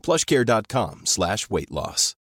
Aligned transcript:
plushcare.com 0.00 1.02
slash 1.04 1.50
weight 1.50 1.70
loss. 1.70 2.14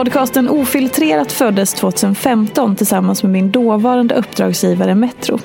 Podcasten 0.00 0.48
Ofiltrerat 0.48 1.32
föddes 1.32 1.74
2015 1.74 2.76
tillsammans 2.76 3.22
med 3.22 3.32
min 3.32 3.50
dåvarande 3.50 4.14
uppdragsgivare 4.14 4.94
Metro. 4.94 5.38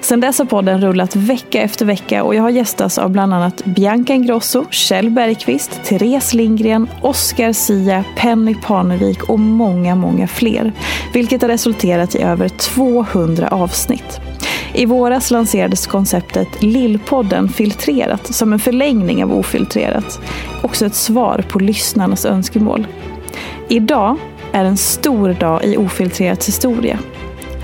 Sedan 0.00 0.20
dess 0.20 0.38
har 0.38 0.46
podden 0.46 0.80
rullat 0.80 1.16
vecka 1.16 1.62
efter 1.62 1.86
vecka 1.86 2.24
och 2.24 2.34
jag 2.34 2.42
har 2.42 2.50
gästats 2.50 2.98
av 2.98 3.10
bland 3.10 3.34
annat 3.34 3.64
Bianca 3.64 4.14
Ingrosso, 4.14 4.64
Kjell 4.70 5.10
Bergqvist, 5.10 5.84
Therese 5.84 6.34
Lindgren, 6.34 6.88
Oscar 7.02 7.52
Sia, 7.52 8.04
Penny 8.16 8.54
Parnevik 8.54 9.22
och 9.22 9.40
många, 9.40 9.94
många 9.94 10.28
fler. 10.28 10.72
Vilket 11.12 11.42
har 11.42 11.48
resulterat 11.48 12.14
i 12.14 12.22
över 12.22 12.48
200 12.48 13.48
avsnitt. 13.48 14.20
I 14.72 14.86
våras 14.86 15.30
lanserades 15.30 15.86
konceptet 15.86 16.62
Lillpodden 16.62 17.48
Filtrerat 17.48 18.34
som 18.34 18.52
en 18.52 18.58
förlängning 18.58 19.24
av 19.24 19.32
Ofiltrerat. 19.32 20.20
Också 20.62 20.86
ett 20.86 20.94
svar 20.94 21.44
på 21.48 21.58
lyssnarnas 21.58 22.24
önskemål. 22.24 22.86
Idag 23.68 24.16
är 24.52 24.64
en 24.64 24.76
stor 24.76 25.32
dag 25.32 25.64
i 25.64 25.76
Ofiltrerats 25.76 26.48
historia. 26.48 26.98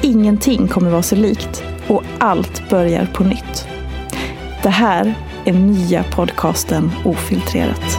Ingenting 0.03 0.69
kommer 0.69 0.91
vara 0.91 1.03
sig 1.03 1.19
likt 1.19 1.63
och 1.91 2.03
allt 2.19 2.71
börjar 2.71 3.07
på 3.07 3.25
nytt. 3.25 3.69
Det 4.63 4.71
här 4.71 5.15
är 5.45 5.53
nya 5.53 6.05
podcasten 6.05 6.91
Ofiltrerat. 7.05 7.99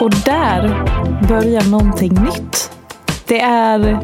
Och 0.00 0.10
där 0.24 0.84
börjar 1.28 1.70
någonting 1.70 2.14
nytt. 2.14 2.70
Det 3.26 3.40
är 3.40 3.98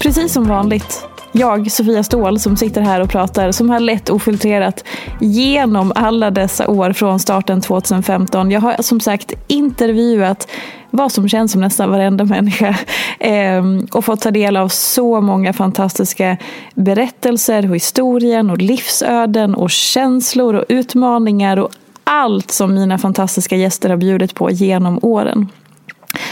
precis 0.00 0.32
som 0.32 0.48
vanligt 0.48 1.07
jag, 1.32 1.70
Sofia 1.70 2.02
Ståhl, 2.02 2.38
som 2.38 2.56
sitter 2.56 2.80
här 2.80 3.00
och 3.00 3.10
pratar, 3.10 3.52
som 3.52 3.70
har 3.70 3.80
lett 3.80 4.10
ofiltrerat 4.10 4.84
genom 5.20 5.92
alla 5.94 6.30
dessa 6.30 6.68
år 6.68 6.92
från 6.92 7.20
starten 7.20 7.60
2015. 7.60 8.50
Jag 8.50 8.60
har 8.60 8.82
som 8.82 9.00
sagt 9.00 9.32
intervjuat 9.46 10.48
vad 10.90 11.12
som 11.12 11.28
känns 11.28 11.52
som 11.52 11.60
nästan 11.60 11.90
varenda 11.90 12.24
människa 12.24 12.78
ehm, 13.18 13.86
och 13.92 14.04
fått 14.04 14.20
ta 14.20 14.30
del 14.30 14.56
av 14.56 14.68
så 14.68 15.20
många 15.20 15.52
fantastiska 15.52 16.36
berättelser 16.74 17.70
och 17.70 17.76
historien 17.76 18.50
och 18.50 18.58
livsöden 18.58 19.54
och 19.54 19.70
känslor 19.70 20.54
och 20.54 20.64
utmaningar 20.68 21.56
och 21.56 21.70
allt 22.04 22.50
som 22.50 22.74
mina 22.74 22.98
fantastiska 22.98 23.56
gäster 23.56 23.90
har 23.90 23.96
bjudit 23.96 24.34
på 24.34 24.50
genom 24.50 24.98
åren. 25.02 25.48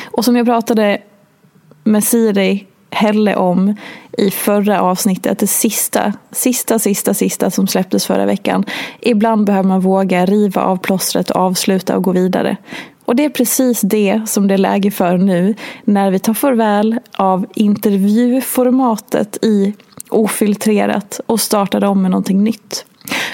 Och 0.05 0.25
som 0.25 0.37
jag 0.37 0.47
pratade 0.47 0.99
med 1.85 2.05
Siri 2.05 2.67
Helle 2.91 3.37
om 3.37 3.75
i 4.17 4.31
förra 4.31 4.81
avsnittet, 4.81 5.39
det 5.39 5.47
sista, 5.47 6.13
sista, 6.33 6.79
sista, 6.79 7.15
sista 7.15 7.51
som 7.51 7.67
släpptes 7.67 8.07
förra 8.07 8.27
veckan. 8.27 8.65
Ibland 9.01 9.47
behöver 9.47 9.69
man 9.69 9.81
våga 9.81 10.27
riva 10.27 10.63
av 10.63 10.77
plåstret 10.77 11.31
och 11.31 11.41
avsluta 11.41 11.97
och 11.97 12.03
gå 12.03 12.13
vidare. 12.13 12.57
Och 13.05 13.17
det 13.17 13.25
är 13.25 13.31
precis 13.31 13.81
det 13.81 14.23
som 14.27 14.49
det 14.49 14.55
är 14.55 14.59
läge 14.59 14.91
för 14.91 15.19
nu 15.19 15.55
när 15.85 16.11
vi 16.11 16.19
tar 16.19 16.35
farväl 16.35 16.99
av 17.17 17.47
intervjuformatet 17.55 19.45
i 19.45 19.75
Ofiltrerat 20.11 21.21
och 21.27 21.41
startar 21.41 21.85
om 21.85 22.03
med 22.03 22.11
någonting 22.11 22.45
nytt. 22.45 22.85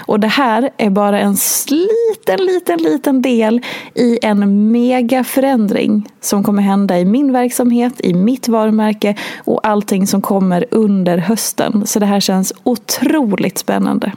Och 0.05 0.19
det 0.19 0.27
här 0.27 0.69
är 0.77 0.89
bara 0.89 1.19
en 1.19 1.37
liten, 1.69 2.45
liten, 2.45 2.83
liten 2.83 3.21
del 3.21 3.61
i 3.95 4.19
en 4.21 4.71
mega 4.71 5.23
förändring 5.23 6.09
som 6.21 6.43
kommer 6.43 6.61
hända 6.61 6.99
i 6.99 7.05
min 7.05 7.33
verksamhet, 7.33 7.93
i 7.99 8.13
mitt 8.13 8.47
varumärke 8.47 9.15
och 9.43 9.67
allting 9.67 10.07
som 10.07 10.21
kommer 10.21 10.65
under 10.71 11.17
hösten. 11.17 11.87
Så 11.87 11.99
det 11.99 12.05
här 12.05 12.19
känns 12.19 12.53
otroligt 12.63 13.57
spännande. 13.57 14.11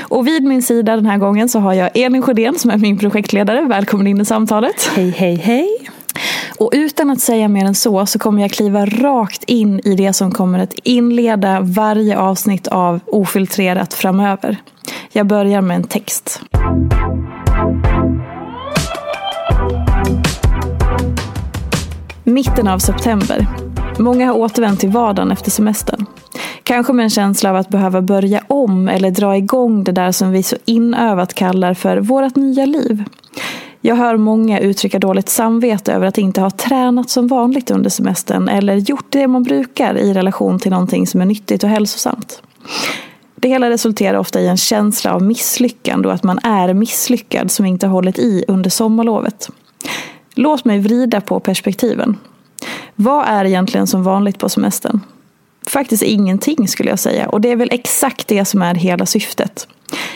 Och 0.00 0.26
vid 0.26 0.44
min 0.44 0.62
sida 0.62 0.96
den 0.96 1.06
här 1.06 1.18
gången 1.18 1.48
så 1.48 1.58
har 1.58 1.72
jag 1.72 1.96
Elin 1.96 2.22
Sjödén 2.22 2.58
som 2.58 2.70
är 2.70 2.76
min 2.76 2.98
projektledare. 2.98 3.60
Välkommen 3.60 4.06
in 4.06 4.20
i 4.20 4.24
samtalet. 4.24 4.90
Hej, 4.96 5.10
hej, 5.10 5.34
hej. 5.34 5.68
Och 6.58 6.70
utan 6.72 7.10
att 7.10 7.20
säga 7.20 7.48
mer 7.48 7.64
än 7.64 7.74
så 7.74 8.06
så 8.06 8.18
kommer 8.18 8.42
jag 8.42 8.50
kliva 8.50 8.86
rakt 8.86 9.44
in 9.46 9.80
i 9.84 9.94
det 9.94 10.12
som 10.12 10.32
kommer 10.32 10.58
att 10.58 10.74
inleda 10.82 11.60
varje 11.60 12.18
avsnitt 12.18 12.68
av 12.68 13.00
Ofiltrerat 13.06 13.94
framöver. 13.94 14.56
Jag 15.12 15.26
börjar 15.26 15.60
med 15.60 15.76
en 15.76 15.84
text. 15.84 16.42
Mitten 22.24 22.68
av 22.68 22.78
september. 22.78 23.46
Många 23.98 24.26
har 24.26 24.34
återvänt 24.34 24.80
till 24.80 24.90
vardagen 24.90 25.32
efter 25.32 25.50
semestern. 25.50 26.06
Kanske 26.62 26.92
med 26.92 27.02
en 27.02 27.10
känsla 27.10 27.50
av 27.50 27.56
att 27.56 27.68
behöva 27.68 28.02
börja 28.02 28.42
om 28.48 28.88
eller 28.88 29.10
dra 29.10 29.36
igång 29.36 29.84
det 29.84 29.92
där 29.92 30.12
som 30.12 30.30
vi 30.30 30.42
så 30.42 30.56
inövat 30.64 31.34
kallar 31.34 31.74
för 31.74 31.96
vårt 31.96 32.36
nya 32.36 32.66
liv. 32.66 33.04
Jag 33.80 33.96
hör 33.96 34.16
många 34.16 34.60
uttrycka 34.60 34.98
dåligt 34.98 35.28
samvete 35.28 35.92
över 35.92 36.06
att 36.06 36.18
inte 36.18 36.40
ha 36.40 36.50
tränat 36.50 37.10
som 37.10 37.28
vanligt 37.28 37.70
under 37.70 37.90
semestern 37.90 38.48
eller 38.48 38.74
gjort 38.76 39.06
det 39.08 39.26
man 39.26 39.42
brukar 39.42 39.98
i 39.98 40.12
relation 40.12 40.58
till 40.58 40.70
någonting 40.70 41.06
som 41.06 41.20
är 41.20 41.26
nyttigt 41.26 41.64
och 41.64 41.70
hälsosamt. 41.70 42.42
Det 43.36 43.48
hela 43.48 43.70
resulterar 43.70 44.18
ofta 44.18 44.40
i 44.40 44.48
en 44.48 44.56
känsla 44.56 45.14
av 45.14 45.22
misslyckande 45.22 46.08
och 46.08 46.14
att 46.14 46.22
man 46.22 46.38
är 46.42 46.74
misslyckad 46.74 47.50
som 47.50 47.66
inte 47.66 47.86
hållit 47.86 48.18
i 48.18 48.44
under 48.48 48.70
sommarlovet. 48.70 49.50
Låt 50.34 50.64
mig 50.64 50.78
vrida 50.78 51.20
på 51.20 51.40
perspektiven. 51.40 52.16
Vad 52.94 53.26
är 53.26 53.44
egentligen 53.44 53.86
som 53.86 54.02
vanligt 54.02 54.38
på 54.38 54.48
semestern? 54.48 55.00
Faktiskt 55.66 56.02
ingenting 56.02 56.68
skulle 56.68 56.90
jag 56.90 56.98
säga 56.98 57.28
och 57.28 57.40
det 57.40 57.50
är 57.50 57.56
väl 57.56 57.68
exakt 57.72 58.28
det 58.28 58.44
som 58.44 58.62
är 58.62 58.74
hela 58.74 59.06
syftet. 59.06 59.68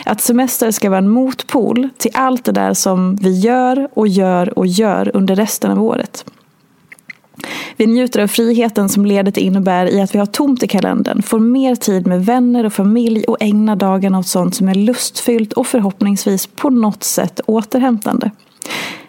Att 0.05 0.21
semester 0.21 0.71
ska 0.71 0.89
vara 0.89 0.97
en 0.97 1.09
motpol 1.09 1.89
till 1.97 2.11
allt 2.13 2.45
det 2.45 2.51
där 2.51 2.73
som 2.73 3.15
vi 3.15 3.39
gör 3.39 3.89
och 3.93 4.07
gör 4.07 4.59
och 4.59 4.67
gör 4.67 5.11
under 5.13 5.35
resten 5.35 5.71
av 5.71 5.83
året. 5.83 6.25
Vi 7.77 7.87
njuter 7.87 8.21
av 8.21 8.27
friheten 8.27 8.89
som 8.89 9.05
ledet 9.05 9.37
innebär 9.37 9.85
i 9.85 10.01
att 10.01 10.15
vi 10.15 10.19
har 10.19 10.25
tomt 10.25 10.63
i 10.63 10.67
kalendern, 10.67 11.21
får 11.21 11.39
mer 11.39 11.75
tid 11.75 12.07
med 12.07 12.25
vänner 12.25 12.65
och 12.65 12.73
familj 12.73 13.23
och 13.23 13.37
ägnar 13.39 13.75
dagarna 13.75 14.19
åt 14.19 14.27
sånt 14.27 14.55
som 14.55 14.69
är 14.69 14.75
lustfyllt 14.75 15.53
och 15.53 15.67
förhoppningsvis 15.67 16.47
på 16.47 16.69
något 16.69 17.03
sätt 17.03 17.41
återhämtande. 17.45 18.31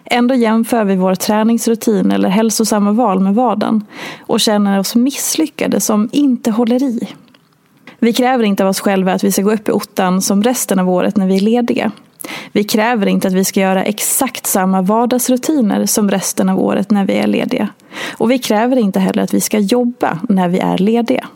Ändå 0.05 0.35
jämför 0.35 0.83
vi 0.83 0.95
vår 0.95 1.15
träningsrutin 1.15 2.11
eller 2.11 2.29
hälsosamma 2.29 2.91
val 2.91 3.19
med 3.19 3.35
vardagen 3.35 3.85
och 4.21 4.39
känner 4.39 4.79
oss 4.79 4.95
misslyckade 4.95 5.79
som 5.79 6.09
inte 6.11 6.51
håller 6.51 6.83
i. 6.83 7.07
Vi 7.99 8.13
kräver 8.13 8.43
inte 8.43 8.63
av 8.63 8.69
oss 8.69 8.79
själva 8.79 9.13
att 9.13 9.23
vi 9.23 9.31
ska 9.31 9.41
gå 9.41 9.53
upp 9.53 9.69
i 9.69 9.71
ottan 9.71 10.21
som 10.21 10.43
resten 10.43 10.79
av 10.79 10.89
året 10.89 11.17
när 11.17 11.27
vi 11.27 11.35
är 11.35 11.39
lediga. 11.39 11.91
Vi 12.51 12.63
kräver 12.63 13.07
inte 13.07 13.27
att 13.27 13.33
vi 13.33 13.45
ska 13.45 13.59
göra 13.59 13.83
exakt 13.83 14.47
samma 14.47 14.81
vardagsrutiner 14.81 15.85
som 15.85 16.11
resten 16.11 16.49
av 16.49 16.59
året 16.59 16.91
när 16.91 17.05
vi 17.05 17.13
är 17.13 17.27
lediga. 17.27 17.69
Och 18.17 18.31
vi 18.31 18.39
kräver 18.39 18.77
inte 18.77 18.99
heller 18.99 19.23
att 19.23 19.33
vi 19.33 19.41
ska 19.41 19.59
jobba 19.59 20.19
när 20.29 20.49
vi 20.49 20.59
är 20.59 20.77
lediga. 20.77 21.27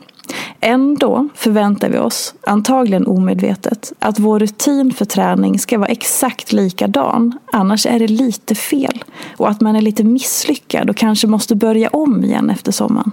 Ändå 0.62 1.30
förväntar 1.36 1.90
vi 1.90 1.98
oss, 1.98 2.34
antagligen 2.42 3.08
omedvetet, 3.08 3.94
att 4.00 4.20
vår 4.20 4.40
rutin 4.40 4.94
för 4.94 5.06
träning 5.06 5.60
ska 5.60 5.78
vara 5.78 5.90
exakt 5.90 6.54
likadan. 6.54 7.40
Annars 7.52 7.86
är 7.86 8.00
det 8.00 8.08
lite 8.08 8.56
fel. 8.56 9.04
Och 9.38 9.50
att 9.50 9.62
man 9.62 9.76
är 9.76 9.82
lite 9.82 10.04
misslyckad 10.04 10.90
och 10.90 10.96
kanske 10.96 11.28
måste 11.28 11.56
börja 11.56 11.90
om 11.90 12.24
igen 12.24 12.50
efter 12.50 12.72
sommaren. 12.72 13.12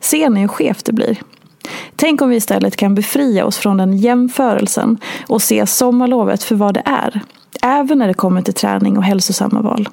Ser 0.00 0.30
ni 0.30 0.40
hur 0.40 0.48
skevt 0.48 0.84
det 0.84 0.92
blir? 0.92 1.18
Tänk 2.02 2.22
om 2.22 2.28
vi 2.28 2.36
istället 2.36 2.76
kan 2.76 2.94
befria 2.94 3.44
oss 3.46 3.58
från 3.58 3.76
den 3.76 3.96
jämförelsen 3.96 4.98
och 5.28 5.42
se 5.42 5.66
sommarlovet 5.66 6.42
för 6.42 6.54
vad 6.54 6.74
det 6.74 6.82
är. 6.84 7.20
Även 7.62 7.98
när 7.98 8.08
det 8.08 8.14
kommer 8.14 8.42
till 8.42 8.54
träning 8.54 8.96
och 8.96 9.04
hälsosamma 9.04 9.60
val. 9.60 9.88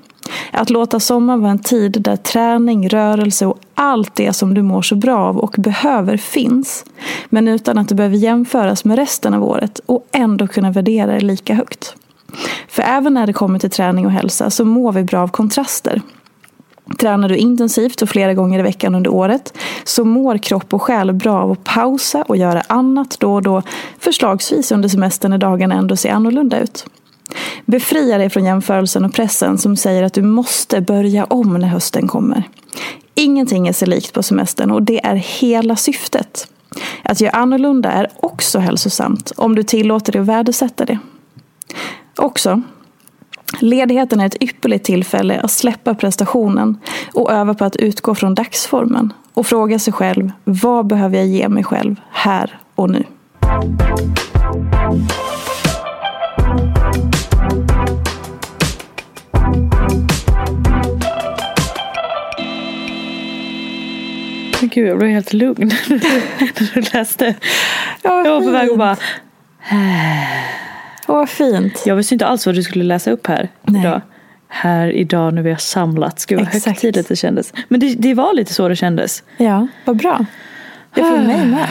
Att 0.52 0.70
låta 0.70 1.00
sommaren 1.00 1.42
vara 1.42 1.52
en 1.52 1.60
tid 1.60 2.02
där 2.02 2.16
träning, 2.16 2.90
rörelse 2.90 3.46
och 3.46 3.60
allt 3.74 4.16
det 4.16 4.34
som 4.34 4.54
du 4.54 4.62
mår 4.62 4.82
så 4.82 4.96
bra 4.96 5.18
av 5.18 5.38
och 5.38 5.56
behöver 5.58 6.18
finns. 6.18 6.86
Men 7.30 7.48
utan 7.48 7.78
att 7.78 7.90
det 7.90 7.96
behöver 7.96 8.18
jämföras 8.18 8.86
med 8.86 8.98
resten 8.98 9.34
av 9.34 9.44
året 9.44 9.80
och 9.86 10.08
ändå 10.12 10.48
kunna 10.48 10.72
värdera 10.72 11.12
det 11.12 11.20
lika 11.20 11.54
högt. 11.54 11.96
För 12.68 12.84
även 12.84 13.14
när 13.14 13.28
det 13.28 13.34
kommer 13.34 13.60
till 13.60 13.70
träning 13.70 14.06
och 14.06 14.12
hälsa 14.12 14.50
så 14.50 14.66
mår 14.66 14.92
vi 14.92 15.04
bra 15.04 15.22
av 15.22 15.28
kontraster. 15.28 16.02
Tränar 16.98 17.30
du 17.30 17.38
intensivt 17.38 18.02
och 18.02 18.10
flera 18.10 18.34
gånger 18.34 18.60
i 18.60 18.62
veckan 18.62 18.96
under 18.96 19.14
året 19.14 19.54
så 19.84 20.06
mår 20.06 20.38
kropp 20.38 20.74
och 20.74 20.82
själ 20.82 21.14
bra 21.14 21.42
av 21.42 21.52
att 21.52 21.64
pausa 21.64 22.22
och 22.22 22.38
göra 22.38 22.62
annat 22.68 23.18
då 23.20 23.34
och 23.34 23.42
då, 23.42 23.62
förslagsvis 24.00 24.72
under 24.72 24.90
semestern 24.90 25.32
när 25.32 25.38
dagarna 25.38 25.76
ändå 25.76 25.96
ser 25.96 26.12
annorlunda 26.12 26.60
ut. 26.60 26.86
Befria 27.66 28.18
dig 28.18 28.30
från 28.30 28.46
jämförelsen 28.46 29.06
och 29.06 29.14
pressen 29.14 29.58
som 29.58 29.76
säger 29.76 30.04
att 30.04 30.14
du 30.14 30.22
måste 30.22 30.82
börja 30.82 31.26
om 31.26 31.54
när 31.54 31.68
hösten 31.68 32.08
kommer. 32.08 32.44
Ingenting 33.16 33.68
är 33.68 33.74
sig 33.74 33.88
likt 33.88 34.14
på 34.14 34.24
semestern 34.24 34.72
och 34.72 34.84
det 34.84 35.06
är 35.06 35.16
hela 35.16 35.76
syftet. 35.76 36.48
Att 37.04 37.22
göra 37.22 37.32
annorlunda 37.32 37.92
är 37.92 38.08
också 38.16 38.60
hälsosamt 38.60 39.32
om 39.36 39.56
du 39.56 39.64
tillåter 39.64 40.12
dig 40.12 40.22
att 40.22 40.28
värdesätta 40.28 40.86
det. 40.86 41.00
Också 42.18 42.62
Ledigheten 43.60 44.20
är 44.20 44.26
ett 44.26 44.44
ypperligt 44.44 44.86
tillfälle 44.86 45.40
att 45.40 45.52
släppa 45.52 45.96
prestationen 45.96 46.78
och 47.14 47.32
öva 47.32 47.54
på 47.54 47.66
att 47.66 47.76
utgå 47.76 48.16
från 48.16 48.36
dagsformen 48.36 49.14
och 49.34 49.48
fråga 49.48 49.80
sig 49.80 49.94
själv 49.94 50.32
vad 50.44 50.88
behöver 50.88 51.18
jag 51.18 51.28
ge 51.28 51.50
mig 51.50 51.64
själv 51.64 51.96
här 52.12 52.60
och 52.76 52.90
nu. 52.90 53.04
Gud, 64.62 64.88
jag 64.88 64.98
blev 64.98 65.12
helt 65.12 65.34
lugn 65.34 65.72
när 65.90 66.74
du 66.74 66.82
läste. 66.82 67.36
Ja, 68.02 68.24
Jag 68.26 68.32
var 68.32 68.42
på 68.42 68.52
väg 68.52 68.70
att 68.70 68.78
bara... 68.78 68.98
Vad 71.10 71.30
fint. 71.30 71.84
Jag 71.86 71.96
visste 71.96 72.16
inte 72.16 72.26
alls 72.26 72.46
vad 72.46 72.56
du 72.56 72.64
skulle 72.64 72.84
läsa 72.84 73.12
upp 73.12 73.28
här 73.28 73.50
Nej. 73.64 73.82
idag. 73.82 74.02
Här 74.48 74.92
idag 74.92 75.34
när 75.34 75.42
vi 75.42 75.50
har 75.50 75.58
samlats. 75.58 76.26
Gud 76.26 76.40
vad 76.40 76.48
Exakt. 76.48 76.66
högtidligt 76.66 77.10
det 77.10 77.16
kändes. 77.16 77.54
Men 77.68 77.80
det, 77.80 77.96
det 77.96 78.14
var 78.14 78.34
lite 78.34 78.54
så 78.54 78.68
det 78.68 78.76
kändes. 78.76 79.24
Ja, 79.38 79.68
vad 79.86 79.98
bra. 79.98 80.26
Det 80.94 81.02
mig 81.02 81.46
med. 81.46 81.68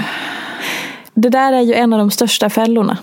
Det 1.14 1.28
där 1.28 1.52
är 1.52 1.60
ju 1.60 1.74
en 1.74 1.92
av 1.92 1.98
de 1.98 2.10
största 2.10 2.50
fällorna 2.50 2.98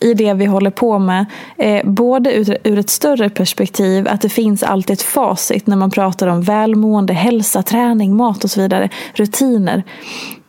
i 0.00 0.14
det 0.14 0.34
vi 0.34 0.44
håller 0.44 0.70
på 0.70 0.98
med. 0.98 1.26
Eh, 1.56 1.90
både 1.90 2.34
ur, 2.34 2.58
ur 2.64 2.78
ett 2.78 2.90
större 2.90 3.30
perspektiv, 3.30 4.08
att 4.08 4.20
det 4.20 4.28
finns 4.28 4.62
alltid 4.62 4.94
ett 4.94 5.02
facit 5.02 5.66
när 5.66 5.76
man 5.76 5.90
pratar 5.90 6.26
om 6.26 6.42
välmående, 6.42 7.12
hälsa, 7.12 7.62
träning, 7.62 8.16
mat 8.16 8.44
och 8.44 8.50
så 8.50 8.60
vidare. 8.60 8.88
Rutiner. 9.14 9.82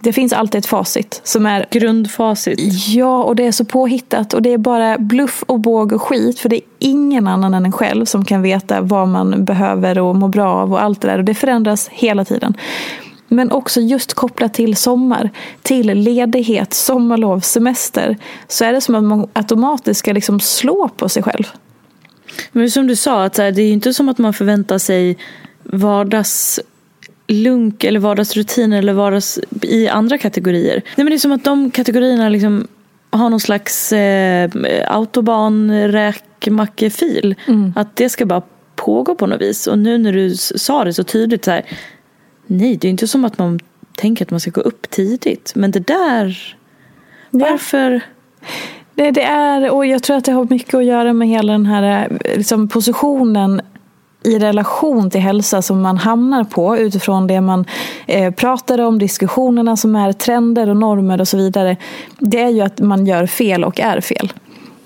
Det 0.01 0.13
finns 0.13 0.33
alltid 0.33 0.59
ett 0.59 0.65
facit 0.65 1.21
som 1.23 1.45
är 1.45 1.65
Grundfacit. 1.71 2.87
Ja, 2.87 3.23
och 3.23 3.35
det 3.35 3.45
är 3.45 3.51
så 3.51 3.65
påhittat 3.65 4.33
och 4.33 4.41
det 4.41 4.53
är 4.53 4.57
bara 4.57 4.97
bluff 4.97 5.43
och 5.47 5.59
båg 5.59 5.93
och 5.93 6.01
skit 6.01 6.39
för 6.39 6.49
det 6.49 6.55
är 6.55 6.61
ingen 6.79 7.27
annan 7.27 7.53
än 7.53 7.65
en 7.65 7.71
själv 7.71 8.05
som 8.05 8.25
kan 8.25 8.41
veta 8.41 8.81
vad 8.81 9.07
man 9.07 9.45
behöver 9.45 9.99
och 9.99 10.15
må 10.15 10.27
bra 10.27 10.51
av 10.51 10.73
och 10.73 10.83
allt 10.83 11.01
det 11.01 11.07
där 11.07 11.17
och 11.17 11.23
det 11.23 11.35
förändras 11.35 11.89
hela 11.91 12.25
tiden. 12.25 12.57
Men 13.29 13.51
också 13.51 13.81
just 13.81 14.13
kopplat 14.13 14.53
till 14.53 14.75
sommar, 14.75 15.29
till 15.61 15.87
ledighet, 15.87 16.73
sommarlov, 16.73 17.39
semester 17.39 18.17
så 18.47 18.65
är 18.65 18.73
det 18.73 18.81
som 18.81 18.95
att 18.95 19.03
man 19.03 19.29
automatiskt 19.33 19.99
ska 19.99 20.13
liksom 20.13 20.39
slå 20.39 20.89
på 20.97 21.09
sig 21.09 21.23
själv. 21.23 21.43
Men 22.51 22.71
som 22.71 22.87
du 22.87 22.95
sa, 22.95 23.23
att 23.23 23.33
det 23.33 23.43
är 23.43 23.59
ju 23.59 23.69
inte 23.69 23.93
som 23.93 24.09
att 24.09 24.17
man 24.17 24.33
förväntar 24.33 24.77
sig 24.77 25.17
vardagslunk 25.63 27.83
eller 27.83 27.99
vardagsrutiner 27.99 28.77
eller 28.77 28.93
vardags 28.93 29.39
i 29.61 29.87
andra 29.87 30.17
kategorier. 30.17 30.81
Nej, 30.85 30.93
men 30.95 31.05
det 31.05 31.15
är 31.15 31.17
som 31.17 31.31
att 31.31 31.43
de 31.43 31.71
kategorierna 31.71 32.29
liksom 32.29 32.67
har 33.09 33.29
någon 33.29 33.39
slags 33.39 33.93
eh, 33.93 34.49
autobanräkmackefil. 34.87 37.35
Mm. 37.47 37.73
Att 37.75 37.95
det 37.95 38.09
ska 38.09 38.25
bara 38.25 38.41
pågå 38.75 39.15
på 39.15 39.27
något 39.27 39.41
vis. 39.41 39.67
Och 39.67 39.79
nu 39.79 39.97
när 39.97 40.13
du 40.13 40.35
sa 40.35 40.83
det 40.83 40.93
så 40.93 41.03
tydligt 41.03 41.45
så 41.45 41.51
här. 41.51 41.65
Nej, 42.51 42.77
det 42.77 42.87
är 42.87 42.89
inte 42.89 43.07
som 43.07 43.25
att 43.25 43.37
man 43.37 43.59
tänker 43.97 44.25
att 44.25 44.31
man 44.31 44.39
ska 44.39 44.51
gå 44.51 44.61
upp 44.61 44.89
tidigt. 44.89 45.51
Men 45.55 45.71
det 45.71 45.87
där, 45.87 46.55
varför? 47.29 48.01
Det, 48.95 49.11
det 49.11 49.23
är, 49.23 49.71
och 49.71 49.85
jag 49.85 50.03
tror 50.03 50.17
att 50.17 50.25
det 50.25 50.31
har 50.31 50.47
mycket 50.49 50.73
att 50.73 50.85
göra 50.85 51.13
med 51.13 51.27
hela 51.27 51.51
den 51.51 51.65
här 51.65 52.07
eh, 52.09 52.37
liksom, 52.37 52.67
positionen 52.67 53.61
i 54.23 54.39
relation 54.39 55.09
till 55.09 55.21
hälsa 55.21 55.61
som 55.61 55.81
man 55.81 55.97
hamnar 55.97 56.43
på 56.43 56.77
utifrån 56.77 57.27
det 57.27 57.41
man 57.41 57.65
eh, 58.07 58.33
pratar 58.33 58.81
om, 58.81 58.99
diskussionerna 58.99 59.77
som 59.77 59.95
är 59.95 60.11
trender 60.13 60.69
och 60.69 60.77
normer 60.77 61.21
och 61.21 61.27
så 61.27 61.37
vidare. 61.37 61.77
Det 62.19 62.41
är 62.41 62.49
ju 62.49 62.61
att 62.61 62.79
man 62.79 63.05
gör 63.05 63.25
fel 63.25 63.63
och 63.63 63.79
är 63.79 64.01
fel. 64.01 64.33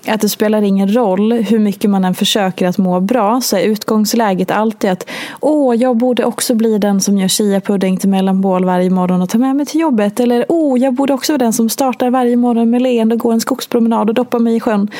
Att 0.08 0.20
det 0.20 0.28
spelar 0.28 0.62
ingen 0.62 0.94
roll 0.94 1.32
hur 1.32 1.58
mycket 1.58 1.90
man 1.90 2.04
än 2.04 2.14
försöker 2.14 2.66
att 2.66 2.78
må 2.78 3.00
bra 3.00 3.40
så 3.40 3.56
är 3.56 3.62
utgångsläget 3.62 4.50
alltid 4.50 4.90
att 4.90 5.10
åh, 5.40 5.76
jag 5.76 5.96
borde 5.96 6.24
också 6.24 6.54
bli 6.54 6.78
den 6.78 7.00
som 7.00 7.18
gör 7.18 7.28
chiapudding 7.28 7.96
till 7.96 8.08
mellanmål 8.08 8.64
varje 8.64 8.90
morgon 8.90 9.22
och 9.22 9.28
tar 9.28 9.38
med 9.38 9.56
mig 9.56 9.66
till 9.66 9.80
jobbet. 9.80 10.20
Eller 10.20 10.46
åh, 10.48 10.78
jag 10.78 10.94
borde 10.94 11.12
också 11.12 11.32
vara 11.32 11.38
den 11.38 11.52
som 11.52 11.68
startar 11.68 12.10
varje 12.10 12.36
morgon 12.36 12.70
med 12.70 12.82
leende 12.82 13.14
och 13.14 13.20
går 13.20 13.32
en 13.32 13.40
skogspromenad 13.40 14.08
och 14.08 14.14
doppar 14.14 14.38
mig 14.38 14.56
i 14.56 14.60
sjön. 14.60 14.90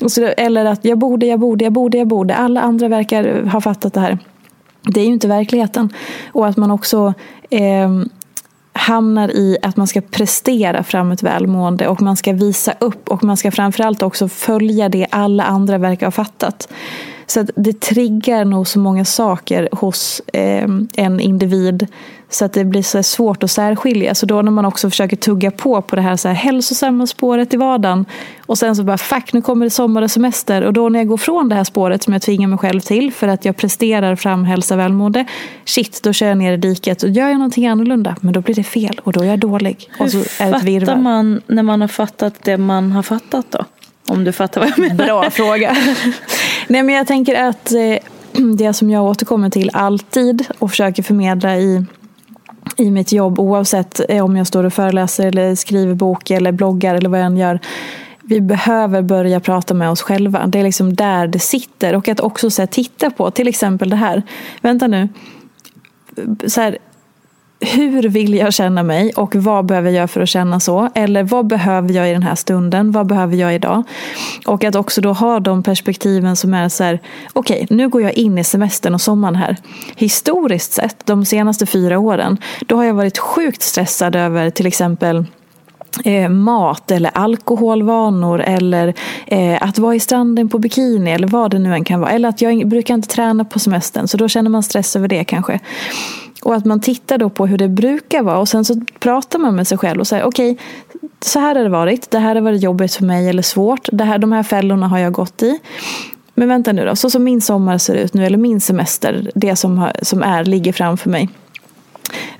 Och 0.00 0.12
så, 0.12 0.24
eller 0.24 0.64
att 0.64 0.84
jag 0.84 0.98
borde, 0.98 1.26
jag 1.26 1.40
borde, 1.40 1.64
jag 1.64 1.72
borde, 1.72 1.98
jag 1.98 2.06
borde. 2.06 2.34
Alla 2.34 2.60
andra 2.60 2.88
verkar 2.88 3.44
ha 3.44 3.60
fattat 3.60 3.94
det 3.94 4.00
här. 4.00 4.18
Det 4.82 5.00
är 5.00 5.04
ju 5.04 5.12
inte 5.12 5.28
verkligheten. 5.28 5.92
Och 6.32 6.46
att 6.46 6.56
man 6.56 6.70
också 6.70 7.14
eh, 7.50 7.90
hamnar 8.76 9.28
i 9.28 9.58
att 9.62 9.76
man 9.76 9.86
ska 9.86 10.00
prestera 10.00 10.82
fram 10.82 11.12
ett 11.12 11.22
välmående 11.22 11.88
och 11.88 12.02
man 12.02 12.16
ska 12.16 12.32
visa 12.32 12.74
upp 12.80 13.08
och 13.08 13.24
man 13.24 13.36
ska 13.36 13.50
framförallt 13.50 14.02
också 14.02 14.28
följa 14.28 14.88
det 14.88 15.06
alla 15.10 15.44
andra 15.44 15.78
verkar 15.78 16.06
ha 16.06 16.10
fattat. 16.10 16.68
Så 17.26 17.40
att 17.40 17.50
det 17.56 17.80
triggar 17.80 18.44
nog 18.44 18.68
så 18.68 18.78
många 18.78 19.04
saker 19.04 19.68
hos 19.72 20.22
eh, 20.32 20.68
en 20.96 21.20
individ. 21.20 21.86
Så 22.28 22.44
att 22.44 22.52
det 22.52 22.64
blir 22.64 22.82
så 22.82 23.02
svårt 23.02 23.42
att 23.42 23.50
särskilja. 23.50 24.14
Så 24.14 24.26
då 24.26 24.42
när 24.42 24.50
man 24.50 24.64
också 24.64 24.90
försöker 24.90 25.16
tugga 25.16 25.50
på 25.50 25.82
på 25.82 25.96
det 25.96 26.02
här, 26.02 26.16
så 26.16 26.28
här 26.28 26.34
hälsosamma 26.34 27.06
spåret 27.06 27.54
i 27.54 27.56
vardagen. 27.56 28.04
Och 28.46 28.58
sen 28.58 28.76
så 28.76 28.82
bara 28.82 28.98
fuck 28.98 29.32
nu 29.32 29.42
kommer 29.42 29.66
det 29.66 29.70
sommar 29.70 30.02
och 30.02 30.10
semester 30.10 30.62
och 30.62 30.72
då 30.72 30.88
när 30.88 30.98
jag 30.98 31.08
går 31.08 31.16
från 31.16 31.48
det 31.48 31.54
här 31.54 31.64
spåret 31.64 32.02
som 32.02 32.12
jag 32.12 32.22
tvingar 32.22 32.48
mig 32.48 32.58
själv 32.58 32.80
till 32.80 33.12
för 33.12 33.28
att 33.28 33.44
jag 33.44 33.56
presterar 33.56 34.16
fram 34.16 34.44
hälsa 34.44 34.76
välmående 34.76 35.24
shit 35.64 36.00
då 36.02 36.12
kör 36.12 36.26
jag 36.26 36.38
ner 36.38 36.52
i 36.52 36.56
diket. 36.56 37.02
Och 37.02 37.08
gör 37.08 37.28
jag 37.28 37.38
någonting 37.38 37.66
annorlunda 37.66 38.16
men 38.20 38.32
då 38.32 38.40
blir 38.40 38.54
det 38.54 38.64
fel. 38.64 39.00
Och 39.04 39.12
då 39.12 39.20
är 39.20 39.26
jag 39.26 39.38
dålig. 39.38 39.90
Och 40.00 40.10
så 40.10 40.18
är 40.18 40.64
det 40.64 40.76
ett 40.76 40.80
fattar 40.80 41.02
man 41.02 41.40
när 41.46 41.62
man 41.62 41.80
har 41.80 41.88
fattat 41.88 42.34
det 42.42 42.56
man 42.56 42.92
har 42.92 43.02
fattat 43.02 43.46
då? 43.50 43.64
Om 44.06 44.24
du 44.24 44.32
fattar 44.32 44.60
vad 44.60 44.70
jag 44.70 44.78
menar. 44.78 45.04
Bra 45.06 45.30
fråga. 45.30 45.76
Nej, 46.68 46.82
men 46.82 46.94
jag 46.94 47.06
tänker 47.06 47.48
att 47.48 47.72
eh, 47.72 47.98
det 48.56 48.72
som 48.72 48.90
jag 48.90 49.04
återkommer 49.04 49.50
till 49.50 49.70
alltid 49.72 50.46
och 50.58 50.70
försöker 50.70 51.02
förmedla 51.02 51.56
i, 51.56 51.84
i 52.76 52.90
mitt 52.90 53.12
jobb 53.12 53.40
oavsett 53.40 54.00
eh, 54.08 54.24
om 54.24 54.36
jag 54.36 54.46
står 54.46 54.64
och 54.64 54.72
föreläser 54.72 55.26
eller 55.26 55.54
skriver 55.54 55.94
bok 55.94 56.30
eller 56.30 56.52
bloggar 56.52 56.94
eller 56.94 57.08
vad 57.08 57.20
jag 57.20 57.26
än 57.26 57.36
gör. 57.36 57.60
Vi 58.22 58.40
behöver 58.40 59.02
börja 59.02 59.40
prata 59.40 59.74
med 59.74 59.90
oss 59.90 60.02
själva. 60.02 60.46
Det 60.46 60.58
är 60.58 60.64
liksom 60.64 60.94
där 60.94 61.26
det 61.26 61.38
sitter. 61.38 61.94
Och 61.94 62.08
att 62.08 62.20
också 62.20 62.50
så 62.50 62.62
här, 62.62 62.66
titta 62.66 63.10
på 63.10 63.30
till 63.30 63.48
exempel 63.48 63.90
det 63.90 63.96
här. 63.96 64.22
Vänta 64.60 64.86
nu. 64.86 65.08
Så 66.46 66.60
här, 66.60 66.78
hur 67.60 68.08
vill 68.08 68.34
jag 68.34 68.54
känna 68.54 68.82
mig 68.82 69.12
och 69.12 69.34
vad 69.34 69.66
behöver 69.66 69.90
jag 69.90 70.10
för 70.10 70.20
att 70.20 70.28
känna 70.28 70.60
så? 70.60 70.90
Eller 70.94 71.22
vad 71.22 71.46
behöver 71.46 71.94
jag 71.94 72.10
i 72.10 72.12
den 72.12 72.22
här 72.22 72.34
stunden? 72.34 72.92
Vad 72.92 73.06
behöver 73.06 73.36
jag 73.36 73.54
idag? 73.54 73.82
Och 74.46 74.64
att 74.64 74.74
också 74.74 75.00
då 75.00 75.12
ha 75.12 75.40
de 75.40 75.62
perspektiven 75.62 76.36
som 76.36 76.54
är 76.54 76.68
så 76.68 76.84
här, 76.84 77.00
okej, 77.32 77.62
okay, 77.64 77.76
nu 77.76 77.88
går 77.88 78.02
jag 78.02 78.12
in 78.12 78.38
i 78.38 78.44
semestern 78.44 78.94
och 78.94 79.00
sommaren 79.00 79.36
här. 79.36 79.56
Historiskt 79.96 80.72
sett, 80.72 81.06
de 81.06 81.24
senaste 81.24 81.66
fyra 81.66 81.98
åren, 81.98 82.38
då 82.66 82.76
har 82.76 82.84
jag 82.84 82.94
varit 82.94 83.18
sjukt 83.18 83.62
stressad 83.62 84.16
över 84.16 84.50
till 84.50 84.66
exempel 84.66 85.24
Eh, 86.04 86.28
mat 86.28 86.90
eller 86.90 87.10
alkoholvanor 87.14 88.40
eller 88.40 88.94
eh, 89.26 89.62
att 89.62 89.78
vara 89.78 89.94
i 89.94 90.00
stranden 90.00 90.48
på 90.48 90.58
bikini 90.58 91.10
eller 91.10 91.28
vad 91.28 91.50
det 91.50 91.58
nu 91.58 91.74
än 91.74 91.84
kan 91.84 92.00
vara. 92.00 92.10
Eller 92.10 92.28
att 92.28 92.40
jag 92.40 92.68
brukar 92.68 92.94
inte 92.94 93.08
träna 93.08 93.44
på 93.44 93.58
semestern 93.58 94.08
så 94.08 94.16
då 94.16 94.28
känner 94.28 94.50
man 94.50 94.62
stress 94.62 94.96
över 94.96 95.08
det 95.08 95.24
kanske. 95.24 95.60
Och 96.42 96.54
att 96.54 96.64
man 96.64 96.80
tittar 96.80 97.18
då 97.18 97.30
på 97.30 97.46
hur 97.46 97.58
det 97.58 97.68
brukar 97.68 98.22
vara 98.22 98.38
och 98.38 98.48
sen 98.48 98.64
så 98.64 98.80
pratar 98.98 99.38
man 99.38 99.56
med 99.56 99.68
sig 99.68 99.78
själv 99.78 100.00
och 100.00 100.06
säger 100.06 100.24
okej, 100.24 100.52
okay, 100.52 101.08
så 101.20 101.38
här 101.38 101.54
har 101.54 101.62
det 101.62 101.68
varit, 101.68 102.10
det 102.10 102.18
här 102.18 102.34
har 102.34 102.42
varit 102.42 102.62
jobbigt 102.62 102.94
för 102.94 103.04
mig 103.04 103.28
eller 103.28 103.42
svårt, 103.42 103.88
det 103.92 104.04
här, 104.04 104.18
de 104.18 104.32
här 104.32 104.42
fällorna 104.42 104.88
har 104.88 104.98
jag 104.98 105.12
gått 105.12 105.42
i. 105.42 105.58
Men 106.34 106.48
vänta 106.48 106.72
nu 106.72 106.84
då, 106.84 106.96
så 106.96 107.10
som 107.10 107.24
min 107.24 107.40
sommar 107.40 107.78
ser 107.78 107.94
ut 107.94 108.14
nu, 108.14 108.26
eller 108.26 108.38
min 108.38 108.60
semester, 108.60 109.30
det 109.34 109.56
som, 109.56 109.78
har, 109.78 109.92
som 110.02 110.22
är, 110.22 110.44
ligger 110.44 110.72
framför 110.72 111.10
mig. 111.10 111.28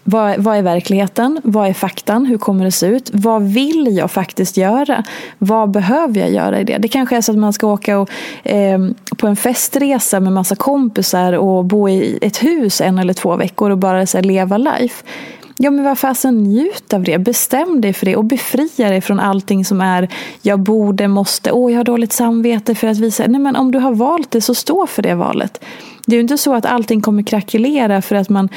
Vad, 0.05 0.39
vad, 0.39 0.57
är 0.57 0.63
verkligheten? 0.63 1.41
Vad 1.45 1.69
är 1.69 1.73
faktan? 1.73 2.27
Hur 2.27 2.39
kommer 2.39 2.65
det 2.65 2.73
se 2.73 2.87
ut? 2.87 3.11
Vad 3.13 3.43
vill 3.43 3.97
jag 3.97 4.11
faktiskt 4.11 4.57
göra? 4.57 5.05
Vad 5.39 5.71
behöver 5.71 6.21
jag 6.21 6.31
göra 6.31 6.61
i 6.61 6.65
det? 6.65 6.79
Det 6.79 6.89
kanske 6.89 7.17
är 7.17 7.21
så 7.21 7.33
att 7.33 7.39
man 7.39 7.53
ska 7.53 7.67
åka 7.67 7.99
och, 7.99 8.11
eh, 8.45 8.79
på 9.17 9.27
en 9.27 9.37
festresa 9.37 10.21
med 10.21 10.33
massa 10.33 10.57
kompisar 10.57 11.33
och 11.33 11.65
bo 11.65 11.89
i 11.89 12.19
ett 12.23 12.43
hus 12.43 12.81
en 12.81 12.99
eller 12.99 13.15
två 13.15 13.37
veckor 13.37 13.71
och 13.71 13.79
bara 13.79 14.07
så 14.07 14.19
här, 14.19 14.25
leva 14.25 14.59
life. 14.59 15.05
Ja 15.59 15.71
men 15.71 15.85
vad 15.85 15.99
fasen 15.99 16.43
njut 16.43 16.93
av 16.95 17.03
det. 17.03 17.19
Bestäm 17.19 17.81
dig 17.81 17.93
för 17.93 18.07
det 18.07 18.17
och 18.17 18.25
befria 18.25 18.89
dig 18.89 19.01
från 19.01 19.21
allting 19.21 19.65
som 19.65 19.81
är 19.81 20.09
jag 20.43 20.61
borde, 20.61 21.09
måste, 21.09 21.53
åh 21.53 21.73
jag 21.73 21.79
har 21.79 21.85
dåligt 21.85 22.13
samvete 22.13 22.75
för 22.75 22.87
att 22.87 22.99
visa. 22.99 23.25
Nej 23.27 23.41
men 23.41 23.57
om 23.57 23.73
du 23.73 23.79
har 23.79 23.95
valt 23.95 24.31
det 24.31 24.41
så 24.41 24.55
stå 24.55 24.87
för 24.87 25.03
det 25.03 25.15
valet. 25.15 25.61
Det 26.09 26.15
är 26.15 26.17
ju 26.17 26.23
inte 26.23 26.39
så 26.39 26.55
att 26.55 26.67
allting 26.67 27.01
kommer 27.01 27.23
krackelera 27.23 28.03
för 28.03 28.17
att 28.17 28.29
man 28.29 28.49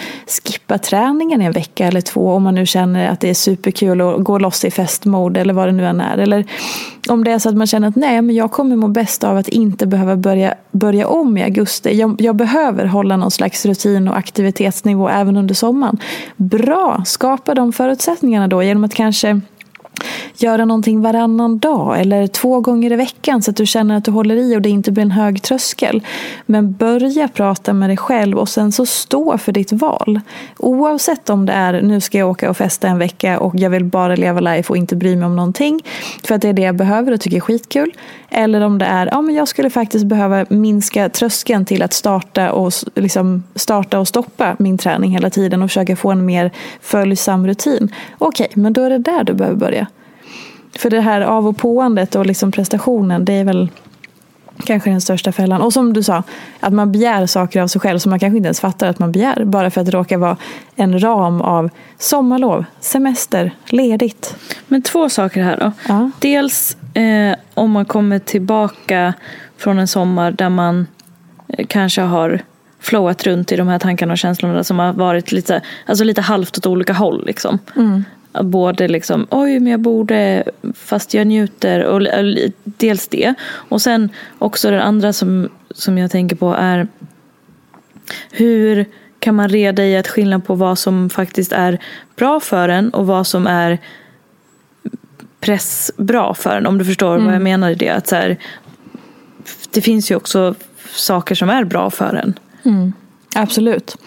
skippar 0.46 0.78
träningen 0.78 1.42
en 1.42 1.52
vecka 1.52 1.88
eller 1.88 2.02
två 2.02 2.34
om 2.34 2.44
man 2.44 2.56
nu 2.56 2.66
känner 2.66 3.10
att 3.10 3.20
det 3.20 3.30
är 3.30 3.34
superkul 3.34 4.02
att 4.02 4.24
gå 4.24 4.40
loss 4.40 4.66
i 4.66 4.72
festmode 4.72 5.40
eller 5.42 5.54
vad 5.54 5.68
det 5.68 5.72
nu 5.72 5.86
än 5.86 6.02
är. 6.02 6.18
Eller 6.18 6.46
om 7.10 7.24
det 7.24 7.32
är 7.32 7.40
så 7.40 7.50
att 7.50 7.56
man 7.56 7.68
känner 7.68 7.88
att 7.88 7.96
nej, 7.96 8.22
men 8.22 8.36
jag 8.36 8.52
kommer 8.52 8.76
må 8.76 8.88
bäst 8.88 9.24
av 9.24 9.38
att 9.38 9.48
inte 9.48 9.88
behöva 9.88 10.16
börja, 10.16 10.54
börja 10.72 11.08
om 11.08 11.38
i 11.38 11.44
augusti. 11.44 11.90
Jag, 11.98 12.22
jag 12.22 12.36
behöver 12.36 12.86
hålla 12.86 13.18
någon 13.18 13.32
slags 13.32 13.66
rutin 13.66 14.08
och 14.08 14.18
aktivitetsnivå 14.18 15.10
även 15.10 15.38
under 15.38 15.56
sommaren. 15.56 15.98
Bra, 16.36 17.04
skapa 17.06 17.56
de 17.56 17.74
förutsättningarna 17.74 18.48
då 18.48 18.64
genom 18.64 18.84
att 18.84 18.94
kanske 18.94 19.42
göra 20.38 20.66
någonting 20.66 21.02
varannan 21.02 21.60
dag 21.60 22.00
eller 22.00 22.28
två 22.28 22.62
gånger 22.62 22.92
i 22.92 22.96
veckan 22.96 23.42
så 23.42 23.52
att 23.52 23.58
du 23.58 23.66
känner 23.66 23.98
att 23.98 24.06
du 24.06 24.12
håller 24.12 24.36
i 24.36 24.58
och 24.58 24.62
det 24.62 24.70
inte 24.70 24.92
blir 24.92 25.04
en 25.04 25.12
hög 25.12 25.42
tröskel. 25.42 26.04
Men 26.46 26.74
börja 26.74 27.28
prata 27.28 27.74
med 27.74 27.90
dig 27.90 27.98
själv 27.98 28.38
och 28.38 28.50
sen 28.50 28.72
så 28.72 28.86
stå 28.86 29.38
för 29.38 29.52
ditt 29.52 29.72
val. 29.72 30.20
Oavsett 30.58 31.30
om 31.30 31.46
det 31.46 31.54
är 31.54 31.82
nu 31.82 32.02
ska 32.02 32.18
jag 32.18 32.30
åka 32.30 32.50
och 32.50 32.58
festa 32.58 32.88
en 32.88 32.98
vecka 32.98 33.40
och 33.40 33.56
jag 33.56 33.70
vill 33.70 33.86
bara 33.86 34.16
leva 34.16 34.40
life 34.40 34.70
och 34.70 34.78
inte 34.78 34.96
bry 34.96 35.16
mig 35.16 35.26
om 35.26 35.36
någonting 35.36 35.82
för 36.24 36.36
att 36.36 36.42
det 36.42 36.50
är 36.50 36.54
det 36.54 36.62
jag 36.62 36.76
behöver 36.76 37.12
och 37.12 37.22
tycker 37.22 37.38
är 37.38 37.42
skitkul. 37.42 37.92
Eller 38.30 38.62
om 38.62 38.78
det 38.78 38.86
är 38.86 39.10
ja, 39.12 39.22
men 39.22 39.36
jag 39.36 39.48
skulle 39.48 39.70
faktiskt 39.70 40.06
behöva 40.06 40.46
minska 40.50 41.10
tröskeln 41.10 41.66
till 41.66 41.82
att 41.82 41.94
starta 41.94 42.52
och, 42.52 42.74
liksom, 42.96 43.44
starta 43.56 44.00
och 44.00 44.08
stoppa 44.08 44.56
min 44.60 44.78
träning 44.78 45.12
hela 45.12 45.30
tiden 45.30 45.62
och 45.62 45.70
försöka 45.70 45.96
få 45.96 46.12
en 46.12 46.26
mer 46.26 46.52
följsam 46.82 47.48
rutin. 47.48 47.94
Okej, 48.18 48.48
men 48.54 48.74
då 48.74 48.82
är 48.82 48.90
det 48.90 48.98
där 48.98 49.24
du 49.24 49.34
behöver 49.34 49.58
börja. 49.58 49.88
För 50.76 50.90
det 50.90 51.02
här 51.02 51.22
av 51.22 51.48
och 51.48 51.58
påandet 51.58 52.16
och 52.16 52.26
liksom 52.26 52.52
prestationen, 52.52 53.26
det 53.26 53.34
är 53.34 53.44
väl 53.44 53.70
kanske 54.66 54.90
den 54.90 55.02
största 55.02 55.32
fällan. 55.32 55.62
Och 55.62 55.74
som 55.74 55.94
du 55.94 56.04
sa, 56.04 56.24
att 56.60 56.74
man 56.74 56.92
begär 56.92 57.26
saker 57.26 57.62
av 57.62 57.68
sig 57.68 57.82
själv 57.82 58.00
som 58.00 58.10
man 58.10 58.20
kanske 58.20 58.38
inte 58.38 58.48
ens 58.48 58.60
fattar 58.60 58.88
att 58.88 59.00
man 59.00 59.12
begär. 59.12 59.46
Bara 59.46 59.72
för 59.72 59.82
att 59.82 59.88
det 59.88 59.92
råkar 59.92 60.18
vara 60.18 60.38
en 60.76 61.04
ram 61.04 61.42
av 61.42 61.70
sommarlov, 61.98 62.66
semester, 62.80 63.52
ledigt. 63.66 64.36
Men 64.68 64.82
två 64.82 65.10
saker 65.10 65.44
här 65.44 65.58
då. 65.58 65.72
Ja. 65.88 66.12
Dels 66.20 66.78
eh, 66.94 67.36
om 67.54 67.72
man 67.72 67.86
kommer 67.86 68.20
tillbaka 68.20 69.14
från 69.58 69.80
en 69.80 69.88
sommar 69.88 70.32
där 70.32 70.50
man 70.50 70.88
eh, 71.48 71.66
kanske 71.68 72.02
har 72.02 72.42
flowat 72.80 73.24
runt 73.24 73.52
i 73.52 73.56
de 73.56 73.68
här 73.68 73.80
tankarna 73.80 74.12
och 74.12 74.18
känslorna 74.18 74.64
som 74.64 74.80
har 74.80 74.94
varit 74.94 75.32
lite, 75.32 75.62
alltså 75.86 76.04
lite 76.04 76.22
halvt 76.22 76.58
åt 76.58 76.66
olika 76.66 76.94
håll. 76.94 77.26
Liksom. 77.26 77.60
Mm. 77.76 78.04
Både 78.34 78.88
liksom, 78.88 79.28
oj 79.30 79.60
men 79.60 79.72
jag 79.72 79.80
borde, 79.80 80.44
fast 80.74 81.14
jag 81.14 81.28
njuter. 81.28 81.84
Och, 81.84 82.02
dels 82.64 83.08
det. 83.08 83.34
Och 83.44 83.82
sen 83.82 84.10
också 84.40 84.72
det 84.72 84.84
andra 84.84 85.14
som, 85.14 85.50
som 85.72 85.98
jag 85.98 86.12
tänker 86.12 86.36
på 86.36 86.54
är 86.54 86.88
hur 88.32 88.86
kan 89.20 89.36
man 89.36 89.50
reda 89.50 89.86
i 89.86 89.98
att 89.98 90.08
skilja 90.08 90.40
på 90.40 90.56
vad 90.56 90.80
som 90.80 91.10
faktiskt 91.10 91.52
är 91.52 91.80
bra 92.16 92.40
för 92.40 92.70
en 92.70 92.90
och 92.90 93.08
vad 93.08 93.28
som 93.28 93.48
är 93.48 93.80
pressbra 95.40 96.34
för 96.34 96.58
en. 96.58 96.68
Om 96.68 96.78
du 96.78 96.86
förstår 96.86 97.14
mm. 97.14 97.26
vad 97.26 97.36
jag 97.36 97.42
menar 97.42 97.70
i 97.70 97.76
det. 97.76 97.90
Att 97.90 98.08
så 98.08 98.16
här, 98.16 98.38
det 99.72 99.82
finns 99.82 100.12
ju 100.12 100.16
också 100.16 100.56
saker 100.92 101.36
som 101.36 101.50
är 101.50 101.64
bra 101.64 101.90
för 101.90 102.16
en. 102.16 102.34
Mm. 102.64 102.94
Absolut. 103.36 103.98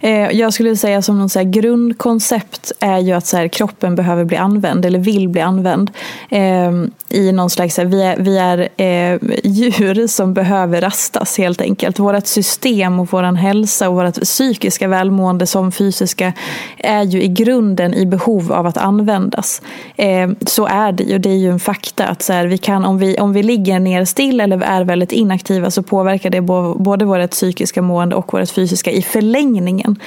Eh, 0.00 0.30
jag 0.30 0.52
skulle 0.52 0.76
säga 0.76 1.02
som 1.02 1.18
någon 1.18 1.28
så 1.28 1.42
grundkoncept 1.44 2.72
är 2.80 2.98
ju 2.98 3.12
att 3.12 3.26
så 3.26 3.36
här, 3.36 3.48
kroppen 3.48 3.94
behöver 3.94 4.24
bli 4.24 4.36
använd 4.36 4.84
eller 4.84 4.98
vill 4.98 5.28
bli 5.28 5.40
använd. 5.40 5.90
Eh, 6.30 6.72
I 7.08 7.32
någon 7.32 7.50
slags, 7.50 7.78
vi 7.78 8.02
är, 8.02 8.16
vi 8.16 8.38
är 8.38 8.58
eh, 8.76 9.18
djur 9.44 10.06
som 10.06 10.34
behöver 10.34 10.80
rastas 10.80 11.38
helt 11.38 11.60
enkelt. 11.60 11.98
Vårt 11.98 12.26
system 12.26 13.00
och 13.00 13.12
vår 13.12 13.36
hälsa 13.36 13.88
och 13.88 13.94
vårt 13.94 14.20
psykiska 14.20 14.88
välmående 14.88 15.46
som 15.46 15.72
fysiska 15.72 16.32
är 16.78 17.02
ju 17.02 17.22
i 17.22 17.28
grunden 17.28 17.94
i 17.94 18.06
behov 18.06 18.52
av 18.52 18.66
att 18.66 18.76
användas. 18.76 19.62
Ehm, 19.96 20.36
så 20.46 20.66
är 20.66 20.92
det 20.92 21.04
ju. 21.04 21.18
Det 21.18 21.30
är 21.30 21.36
ju 21.36 21.50
en 21.50 21.60
fakta 21.60 22.06
att 22.06 22.22
så 22.22 22.32
här, 22.32 22.46
vi 22.46 22.58
kan, 22.58 22.84
om, 22.84 22.98
vi, 22.98 23.18
om 23.18 23.32
vi 23.32 23.42
ligger 23.42 23.78
ner 23.78 24.04
still 24.04 24.40
eller 24.40 24.62
är 24.62 24.84
väldigt 24.84 25.12
inaktiva 25.12 25.70
så 25.70 25.82
påverkar 25.82 26.30
det 26.30 26.40
både 26.82 27.04
vårt 27.04 27.30
psykiska 27.30 27.82
mående 27.82 28.16
och 28.16 28.32
vårt 28.32 28.51
fysiska 28.52 28.90
i 28.90 29.02
förlängningen. 29.02 29.98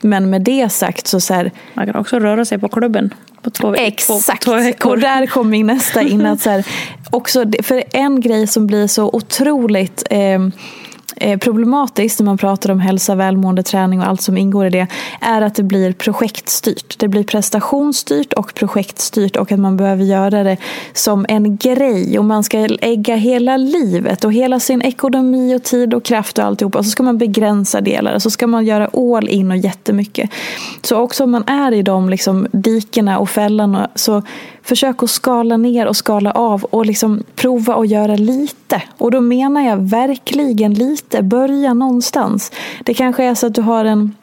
Men 0.00 0.30
med 0.30 0.42
det 0.42 0.68
sagt 0.68 1.06
så, 1.06 1.20
så 1.20 1.34
här, 1.34 1.50
Man 1.74 1.86
kan 1.86 1.96
också 1.96 2.18
röra 2.18 2.44
sig 2.44 2.58
på 2.58 2.68
klubben 2.68 3.14
på 3.42 3.50
två, 3.50 3.74
Exakt, 3.74 4.44
på 4.44 4.72
två 4.80 4.90
och 4.90 4.98
där 4.98 5.26
kommer 5.26 5.50
min 5.50 5.66
nästa 5.66 6.02
in. 6.02 6.26
Att 6.26 6.40
så 6.40 6.50
här, 6.50 6.66
också, 7.10 7.44
för 7.62 7.84
en 7.92 8.20
grej 8.20 8.46
som 8.46 8.66
blir 8.66 8.86
så 8.86 9.10
otroligt 9.12 10.02
Eh, 10.10 10.38
Eh, 11.16 11.38
problematiskt 11.38 12.20
när 12.20 12.24
man 12.24 12.38
pratar 12.38 12.70
om 12.70 12.80
hälsa, 12.80 13.14
välmående, 13.14 13.62
träning 13.62 14.00
och 14.00 14.06
allt 14.06 14.20
som 14.20 14.38
ingår 14.38 14.66
i 14.66 14.70
det 14.70 14.86
är 15.20 15.42
att 15.42 15.54
det 15.54 15.62
blir 15.62 15.92
projektstyrt. 15.92 16.98
Det 16.98 17.08
blir 17.08 17.24
prestationsstyrt 17.24 18.32
och 18.32 18.54
projektstyrt 18.54 19.36
och 19.36 19.52
att 19.52 19.58
man 19.58 19.76
behöver 19.76 20.04
göra 20.04 20.42
det 20.42 20.56
som 20.92 21.26
en 21.28 21.56
grej 21.56 22.18
och 22.18 22.24
man 22.24 22.44
ska 22.44 22.58
ägga 22.80 23.16
hela 23.16 23.56
livet 23.56 24.24
och 24.24 24.32
hela 24.32 24.60
sin 24.60 24.82
ekonomi 24.82 25.56
och 25.56 25.62
tid 25.62 25.94
och 25.94 26.04
kraft 26.04 26.38
och 26.38 26.44
alltihopa 26.44 26.78
och 26.78 26.84
så 26.84 26.90
ska 26.90 27.02
man 27.02 27.18
begränsa 27.18 27.80
delar 27.80 28.14
och 28.14 28.22
så 28.22 28.30
ska 28.30 28.46
man 28.46 28.64
göra 28.64 28.86
all 28.86 29.28
in 29.28 29.50
och 29.50 29.56
jättemycket. 29.56 30.30
Så 30.82 30.96
också 30.96 31.24
om 31.24 31.30
man 31.30 31.48
är 31.48 31.72
i 31.72 31.82
de 31.82 32.08
liksom 32.08 32.46
dikena 32.52 33.18
och 33.18 33.30
fällorna 33.30 33.90
så 33.94 34.22
försök 34.62 35.02
att 35.02 35.10
skala 35.10 35.56
ner 35.56 35.86
och 35.86 35.96
skala 35.96 36.30
av 36.30 36.64
och 36.64 36.86
liksom 36.86 37.22
prova 37.34 37.74
att 37.74 37.88
göra 37.88 38.16
lite. 38.16 38.82
Och 38.98 39.10
då 39.10 39.20
menar 39.20 39.60
jag 39.60 39.76
verkligen 39.76 40.74
lite. 40.74 41.22
Börja 41.22 41.74
någonstans. 41.74 42.52
Det 42.84 42.94
kanske 42.94 43.24
är 43.24 43.34
så 43.34 43.46
att 43.46 43.54
du 43.54 43.62
har 43.62 43.84
en 43.84 44.14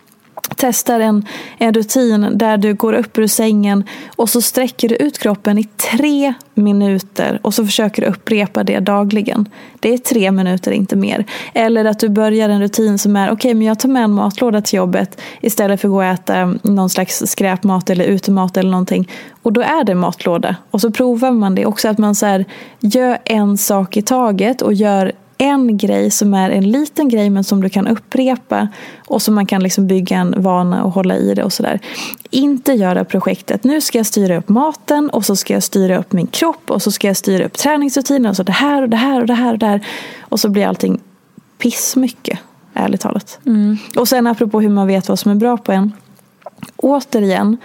testar 0.55 0.99
en, 0.99 1.25
en 1.57 1.73
rutin 1.73 2.27
där 2.33 2.57
du 2.57 2.73
går 2.73 2.93
upp 2.93 3.17
ur 3.17 3.27
sängen 3.27 3.83
och 4.15 4.29
så 4.29 4.41
sträcker 4.41 4.89
du 4.89 4.95
ut 4.95 5.19
kroppen 5.19 5.57
i 5.57 5.63
tre 5.63 6.33
minuter 6.53 7.39
och 7.41 7.53
så 7.53 7.65
försöker 7.65 8.01
du 8.01 8.07
upprepa 8.07 8.63
det 8.63 8.79
dagligen. 8.79 9.49
Det 9.79 9.93
är 9.93 9.97
tre 9.97 10.31
minuter, 10.31 10.71
inte 10.71 10.95
mer. 10.95 11.25
Eller 11.53 11.85
att 11.85 11.99
du 11.99 12.09
börjar 12.09 12.49
en 12.49 12.61
rutin 12.61 12.97
som 12.97 13.15
är 13.15 13.27
okej, 13.27 13.33
okay, 13.33 13.53
men 13.53 13.67
jag 13.67 13.79
tar 13.79 13.89
med 13.89 14.03
en 14.03 14.11
matlåda 14.11 14.61
till 14.61 14.77
jobbet 14.77 15.21
istället 15.41 15.81
för 15.81 15.87
att 15.87 15.91
gå 15.91 15.97
och 15.97 16.03
äta 16.03 16.53
någon 16.61 16.89
slags 16.89 17.23
skräpmat 17.25 17.89
eller 17.89 18.05
utemat 18.05 18.57
eller 18.57 18.71
någonting. 18.71 19.09
Och 19.41 19.53
då 19.53 19.61
är 19.61 19.83
det 19.83 19.95
matlåda. 19.95 20.55
Och 20.71 20.81
så 20.81 20.91
provar 20.91 21.31
man 21.31 21.55
det 21.55 21.65
också, 21.65 21.87
att 21.87 21.97
man 21.97 22.15
så 22.15 22.25
här, 22.25 22.45
gör 22.79 23.17
en 23.25 23.57
sak 23.57 23.97
i 23.97 24.01
taget 24.01 24.61
och 24.61 24.73
gör 24.73 25.11
en 25.41 25.77
grej 25.77 26.11
som 26.11 26.33
är 26.33 26.49
en 26.49 26.71
liten 26.71 27.09
grej 27.09 27.29
men 27.29 27.43
som 27.43 27.61
du 27.61 27.69
kan 27.69 27.87
upprepa 27.87 28.67
och 29.07 29.21
som 29.21 29.35
man 29.35 29.45
kan 29.45 29.63
liksom 29.63 29.87
bygga 29.87 30.17
en 30.17 30.41
vana 30.41 30.83
och 30.83 30.91
hålla 30.91 31.15
i 31.15 31.33
det 31.33 31.43
och 31.43 31.53
sådär. 31.53 31.79
Inte 32.29 32.73
göra 32.73 33.05
projektet, 33.05 33.63
nu 33.63 33.81
ska 33.81 33.97
jag 33.97 34.05
styra 34.05 34.37
upp 34.37 34.49
maten 34.49 35.09
och 35.09 35.25
så 35.25 35.35
ska 35.35 35.53
jag 35.53 35.63
styra 35.63 35.97
upp 35.97 36.13
min 36.13 36.27
kropp 36.27 36.71
och 36.71 36.81
så 36.81 36.91
ska 36.91 37.07
jag 37.07 37.17
styra 37.17 37.45
upp 37.45 37.57
träningsrutiner 37.57 38.29
och 38.29 38.35
så 38.35 38.43
det 38.43 38.51
här 38.51 38.81
och 38.81 38.89
det 38.89 38.97
här 38.97 39.21
och 39.21 39.27
det 39.27 39.33
här 39.33 39.53
och 39.53 39.59
det 39.59 39.65
här. 39.65 39.87
Och 40.19 40.39
så 40.39 40.49
blir 40.49 40.67
allting 40.67 40.99
pissmycket, 41.57 42.39
ärligt 42.73 43.01
talat. 43.01 43.39
Mm. 43.45 43.77
Och 43.95 44.07
sen 44.07 44.27
apropå 44.27 44.61
hur 44.61 44.69
man 44.69 44.87
vet 44.87 45.09
vad 45.09 45.19
som 45.19 45.31
är 45.31 45.35
bra 45.35 45.57
på 45.57 45.71
en 45.71 45.93
återigen, 46.77 47.57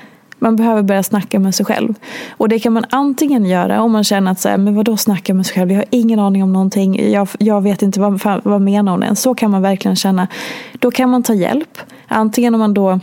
man 0.44 0.56
behöver 0.56 0.82
börja 0.82 1.02
snacka 1.02 1.38
med 1.38 1.54
sig 1.54 1.66
själv. 1.66 1.94
Och 2.30 2.48
det 2.48 2.58
kan 2.58 2.72
man 2.72 2.84
antingen 2.90 3.44
göra 3.44 3.82
om 3.82 3.92
man 3.92 4.04
känner 4.04 4.32
att 4.32 4.40
så 4.40 4.48
här, 4.48 4.56
men 4.56 4.74
vadå 4.74 4.96
snacka 4.96 5.34
med 5.34 5.46
sig 5.46 5.54
själv? 5.54 5.70
Jag 5.70 5.78
har 5.78 5.86
ingen 5.90 6.18
aning 6.18 6.42
om 6.42 6.52
någonting. 6.52 7.12
Jag, 7.12 7.28
jag 7.38 7.60
vet 7.60 7.82
inte 7.82 8.00
vad, 8.00 8.40
vad 8.44 8.60
menar 8.60 8.92
hon 8.92 9.02
ens. 9.02 9.22
Så 9.22 9.34
kan 9.34 9.50
man 9.50 9.62
verkligen 9.62 9.96
känna. 9.96 10.28
Då 10.72 10.90
kan 10.90 11.10
man 11.10 11.22
ta 11.22 11.34
hjälp. 11.34 11.78
Antingen 12.08 12.54
om 12.54 12.60
man 12.60 12.74
då 12.74 13.00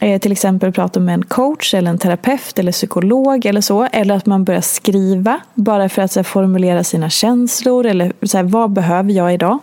eh, 0.00 0.20
till 0.20 0.32
exempel 0.32 0.72
pratar 0.72 1.00
med 1.00 1.14
en 1.14 1.24
coach 1.24 1.74
eller 1.74 1.90
en 1.90 1.98
terapeut 1.98 2.58
eller 2.58 2.72
psykolog 2.72 3.46
eller 3.46 3.60
så. 3.60 3.84
Eller 3.92 4.14
att 4.14 4.26
man 4.26 4.44
börjar 4.44 4.60
skriva 4.60 5.40
bara 5.54 5.88
för 5.88 6.02
att 6.02 6.16
här, 6.16 6.22
formulera 6.22 6.84
sina 6.84 7.10
känslor. 7.10 7.86
Eller 7.86 8.12
så 8.22 8.36
här, 8.36 8.44
vad 8.44 8.70
behöver 8.70 9.12
jag 9.12 9.34
idag? 9.34 9.58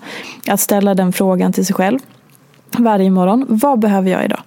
Att 0.48 0.60
ställa 0.60 0.94
den 0.94 1.14
frågan 1.14 1.54
till 1.54 1.66
sig 1.66 1.76
själv 1.76 2.00
varje 2.78 3.10
morgon. 3.10 3.46
Vad 3.50 3.80
behöver 3.80 4.12
jag 4.12 4.26
idag? 4.26 4.42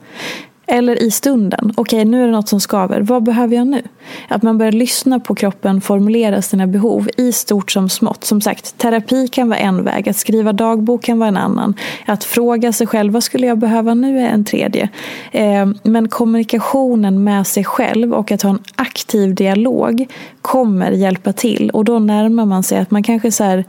Eller 0.66 1.02
i 1.02 1.11
stunden. 1.11 1.73
Okej, 1.76 1.99
okay, 1.99 2.11
nu 2.11 2.23
är 2.23 2.26
det 2.26 2.33
något 2.33 2.49
som 2.49 2.61
skaver. 2.61 3.00
Vad 3.00 3.23
behöver 3.23 3.56
jag 3.56 3.66
nu? 3.66 3.83
Att 4.28 4.42
man 4.42 4.59
börjar 4.59 4.73
lyssna 4.73 5.21
på 5.21 5.35
kroppen, 5.35 5.80
formulera 5.80 6.42
sina 6.42 6.66
behov 6.66 7.09
i 7.16 7.33
stort 7.33 7.71
som 7.71 7.88
smått. 7.88 8.25
Som 8.25 8.40
sagt, 8.40 8.78
terapi 8.78 9.28
kan 9.28 9.49
vara 9.49 9.59
en 9.59 9.85
väg. 9.85 10.09
Att 10.09 10.16
skriva 10.16 10.52
dagbok 10.52 11.02
kan 11.02 11.18
vara 11.18 11.28
en 11.28 11.37
annan. 11.37 11.75
Att 12.06 12.25
fråga 12.25 12.73
sig 12.73 12.87
själv, 12.87 13.12
vad 13.12 13.23
skulle 13.23 13.47
jag 13.47 13.59
behöva 13.59 13.94
nu 13.94 14.21
är 14.21 14.28
en 14.28 14.44
tredje. 14.44 14.88
Eh, 15.33 15.66
men 15.83 16.09
kommunikationen 16.09 17.25
med 17.25 17.47
sig 17.47 17.64
själv 17.64 18.14
och 18.14 18.33
att 18.33 18.42
ha 18.42 18.50
en 18.50 18.62
aktiv 18.76 19.35
dialog 19.35 20.06
kommer 20.42 20.90
hjälpa 20.90 21.33
till. 21.33 21.71
Och 21.71 21.85
då 21.85 21.99
närmar 21.99 22.44
man 22.44 22.62
sig 22.62 22.78
att 22.78 22.90
man 22.90 23.02
kanske 23.02 23.33
så 23.33 23.44
här, 23.44 23.64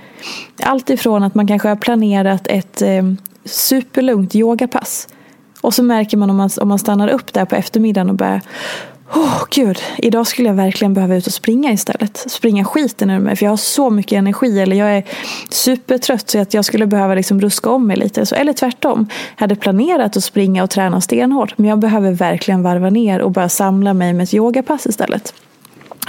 allt 0.63 0.89
ifrån 0.89 1.23
att 1.23 1.35
man 1.35 1.47
kanske 1.47 1.67
har 1.67 1.75
planerat 1.75 2.47
ett 2.47 2.81
eh, 2.81 3.03
superlugnt 3.45 4.35
yogapass 4.35 5.07
och 5.65 5.73
så 5.73 5.83
märker 5.83 6.17
man 6.17 6.29
om 6.29 6.35
man, 6.35 6.49
om 6.61 6.67
man 6.67 6.79
stannar 6.79 7.07
upp 7.07 7.33
där 7.33 7.45
på 7.45 7.55
eftermiddagen 7.55 8.09
och 8.09 8.15
börjar 8.15 8.41
Åh 9.13 9.23
oh, 9.23 9.43
gud, 9.49 9.79
idag 9.97 10.27
skulle 10.27 10.47
jag 10.47 10.55
verkligen 10.55 10.93
behöva 10.93 11.15
ut 11.15 11.27
och 11.27 11.33
springa 11.33 11.71
istället. 11.71 12.17
Springa 12.17 12.65
skiten 12.65 13.09
ur 13.09 13.19
mig 13.19 13.35
för 13.35 13.45
jag 13.45 13.51
har 13.51 13.57
så 13.57 13.89
mycket 13.89 14.17
energi 14.17 14.59
eller 14.59 14.75
jag 14.75 14.97
är 14.97 15.03
supertrött 15.49 16.29
så 16.29 16.39
att 16.39 16.53
jag 16.53 16.65
skulle 16.65 16.87
behöva 16.87 17.15
liksom 17.15 17.41
ruska 17.41 17.69
om 17.69 17.87
mig 17.87 17.97
lite. 17.97 18.25
Så, 18.25 18.35
eller 18.35 18.53
tvärtom, 18.53 19.07
jag 19.35 19.41
hade 19.41 19.55
planerat 19.55 20.17
att 20.17 20.23
springa 20.23 20.63
och 20.63 20.69
träna 20.69 21.01
stenhårt 21.01 21.57
men 21.57 21.69
jag 21.69 21.79
behöver 21.79 22.11
verkligen 22.11 22.63
varva 22.63 22.89
ner 22.89 23.21
och 23.21 23.31
börja 23.31 23.49
samla 23.49 23.93
mig 23.93 24.13
med 24.13 24.23
ett 24.23 24.33
yogapass 24.33 24.85
istället. 24.85 25.33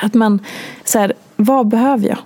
Att 0.02 0.14
man, 0.14 0.40
så 0.84 0.98
här, 0.98 1.12
vad 1.36 1.68
behöver 1.68 2.08
jag? 2.08 2.18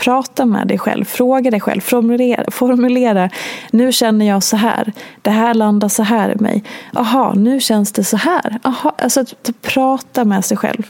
Prata 0.00 0.46
med 0.46 0.66
dig 0.66 0.78
själv, 0.78 1.04
fråga 1.04 1.50
dig 1.50 1.60
själv, 1.60 1.80
formulera, 1.80 2.44
formulera. 2.50 3.30
Nu 3.70 3.92
känner 3.92 4.28
jag 4.28 4.42
så 4.42 4.56
här. 4.56 4.92
Det 5.22 5.30
här 5.30 5.54
landar 5.54 5.88
så 5.88 6.02
här 6.02 6.32
i 6.32 6.42
mig. 6.42 6.64
Aha, 6.94 7.34
nu 7.34 7.60
känns 7.60 7.92
det 7.92 8.04
så 8.04 8.16
här. 8.16 8.58
Aha, 8.62 8.94
alltså 8.98 9.20
att 9.20 9.50
prata 9.62 10.24
med 10.24 10.44
sig 10.44 10.56
själv. 10.56 10.82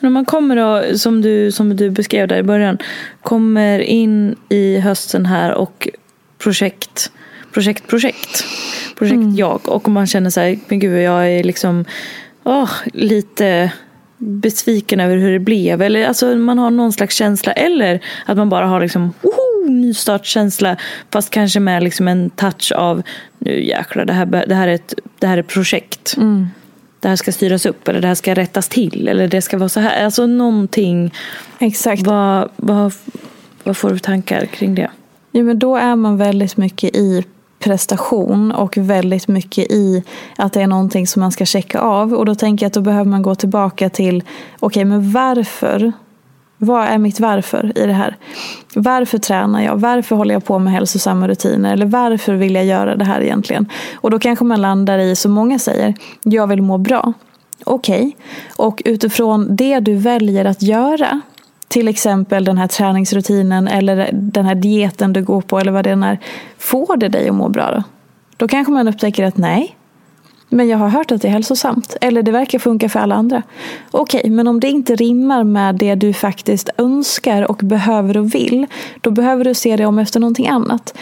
Men 0.00 0.06
om 0.06 0.12
man 0.12 0.24
kommer 0.24 0.56
då, 0.56 0.98
som 0.98 1.22
du, 1.22 1.52
som 1.52 1.76
du 1.76 1.90
beskrev 1.90 2.28
där 2.28 2.36
i 2.36 2.42
början, 2.42 2.78
kommer 3.22 3.78
in 3.78 4.36
i 4.48 4.78
hösten 4.78 5.26
här 5.26 5.52
och 5.52 5.88
projekt, 6.38 7.10
projekt, 7.52 7.86
projekt, 7.86 8.44
projekt 8.98 9.14
mm. 9.14 9.36
jag 9.36 9.68
och 9.68 9.88
man 9.88 10.06
känner 10.06 10.30
så 10.30 10.40
här, 10.40 10.58
men 10.68 10.78
gud 10.78 11.02
jag 11.02 11.30
är 11.30 11.44
liksom 11.44 11.84
oh, 12.44 12.70
lite 12.92 13.72
besviken 14.24 15.00
över 15.00 15.16
hur 15.16 15.32
det 15.32 15.38
blev. 15.38 15.82
Eller 15.82 16.06
alltså 16.06 16.26
man 16.26 16.58
har 16.58 16.70
någon 16.70 16.92
slags 16.92 17.16
känsla. 17.16 17.52
Eller 17.52 18.00
att 18.26 18.36
man 18.36 18.48
bara 18.48 18.66
har 18.66 18.80
liksom 18.80 19.12
woho, 19.22 19.70
nystartskänsla. 19.70 20.76
Fast 21.10 21.30
kanske 21.30 21.60
med 21.60 21.82
liksom 21.82 22.08
en 22.08 22.30
touch 22.30 22.72
av 22.72 23.02
nu 23.38 23.64
jäklar 23.64 24.04
det 24.04 24.12
här, 24.12 24.26
det 24.26 24.54
här 24.54 24.68
är 24.68 24.74
ett 24.74 24.94
det 25.18 25.26
här 25.26 25.38
är 25.38 25.42
projekt. 25.42 26.14
Mm. 26.16 26.48
Det 27.00 27.08
här 27.08 27.16
ska 27.16 27.32
styras 27.32 27.66
upp 27.66 27.88
eller 27.88 28.00
det 28.00 28.08
här 28.08 28.14
ska 28.14 28.34
rättas 28.34 28.68
till. 28.68 29.08
Eller 29.08 29.28
det 29.28 29.42
ska 29.42 29.58
vara 29.58 29.68
så 29.68 29.80
här. 29.80 30.04
Alltså 30.04 30.26
någonting. 30.26 31.14
Exakt. 31.58 32.02
Vad, 32.02 32.48
vad, 32.56 32.92
vad 33.62 33.76
får 33.76 33.90
du 33.90 33.98
tankar 33.98 34.46
kring 34.46 34.74
det? 34.74 34.90
Ja, 35.32 35.42
men 35.42 35.58
då 35.58 35.76
är 35.76 35.96
man 35.96 36.16
väldigt 36.16 36.56
mycket 36.56 36.96
i 36.96 37.24
prestation 37.64 38.52
och 38.52 38.76
väldigt 38.76 39.28
mycket 39.28 39.70
i 39.70 40.02
att 40.36 40.52
det 40.52 40.62
är 40.62 40.66
någonting 40.66 41.06
som 41.06 41.20
man 41.20 41.32
ska 41.32 41.44
checka 41.44 41.80
av. 41.80 42.14
Och 42.14 42.26
då 42.26 42.34
tänker 42.34 42.64
jag 42.64 42.68
att 42.68 42.74
då 42.74 42.80
behöver 42.80 43.10
man 43.10 43.22
gå 43.22 43.34
tillbaka 43.34 43.90
till, 43.90 44.22
okej 44.60 44.66
okay, 44.66 44.84
men 44.84 45.12
varför? 45.12 45.92
Vad 46.58 46.86
är 46.86 46.98
mitt 46.98 47.20
varför 47.20 47.72
i 47.78 47.86
det 47.86 47.92
här? 47.92 48.16
Varför 48.74 49.18
tränar 49.18 49.62
jag? 49.62 49.76
Varför 49.76 50.16
håller 50.16 50.34
jag 50.34 50.44
på 50.44 50.58
med 50.58 50.72
hälsosamma 50.72 51.28
rutiner? 51.28 51.72
Eller 51.72 51.86
varför 51.86 52.34
vill 52.34 52.54
jag 52.54 52.64
göra 52.64 52.96
det 52.96 53.04
här 53.04 53.20
egentligen? 53.20 53.68
Och 53.94 54.10
då 54.10 54.18
kanske 54.18 54.44
man 54.44 54.60
landar 54.60 54.98
i, 54.98 55.16
som 55.16 55.32
många 55.32 55.58
säger, 55.58 55.94
jag 56.22 56.46
vill 56.46 56.62
må 56.62 56.78
bra. 56.78 57.12
Okej, 57.64 57.98
okay. 57.98 58.12
och 58.56 58.82
utifrån 58.84 59.56
det 59.56 59.80
du 59.80 59.94
väljer 59.94 60.44
att 60.44 60.62
göra 60.62 61.20
till 61.74 61.88
exempel 61.88 62.44
den 62.44 62.58
här 62.58 62.66
träningsrutinen 62.66 63.68
eller 63.68 64.10
den 64.12 64.44
här 64.46 64.54
dieten 64.54 65.12
du 65.12 65.22
går 65.22 65.40
på 65.40 65.58
eller 65.58 65.72
vad 65.72 65.84
det 65.84 65.90
än 65.90 66.02
är. 66.02 66.18
Får 66.58 66.96
det 66.96 67.08
dig 67.08 67.28
att 67.28 67.34
må 67.34 67.48
bra 67.48 67.70
då? 67.70 67.82
Då 68.36 68.48
kanske 68.48 68.72
man 68.72 68.88
upptäcker 68.88 69.24
att 69.24 69.36
nej, 69.36 69.76
men 70.48 70.68
jag 70.68 70.78
har 70.78 70.88
hört 70.88 71.12
att 71.12 71.22
det 71.22 71.28
är 71.28 71.32
hälsosamt. 71.32 71.96
Eller 72.00 72.22
det 72.22 72.32
verkar 72.32 72.58
funka 72.58 72.88
för 72.88 73.00
alla 73.00 73.14
andra. 73.14 73.42
Okej, 73.90 74.18
okay, 74.18 74.30
men 74.30 74.48
om 74.48 74.60
det 74.60 74.68
inte 74.68 74.94
rimmar 74.94 75.44
med 75.44 75.74
det 75.74 75.94
du 75.94 76.12
faktiskt 76.12 76.68
önskar 76.78 77.50
och 77.50 77.56
behöver 77.56 78.16
och 78.16 78.34
vill. 78.34 78.66
Då 79.00 79.10
behöver 79.10 79.44
du 79.44 79.54
se 79.54 79.76
dig 79.76 79.86
om 79.86 79.98
efter 79.98 80.20
någonting 80.20 80.48
annat. 80.48 80.94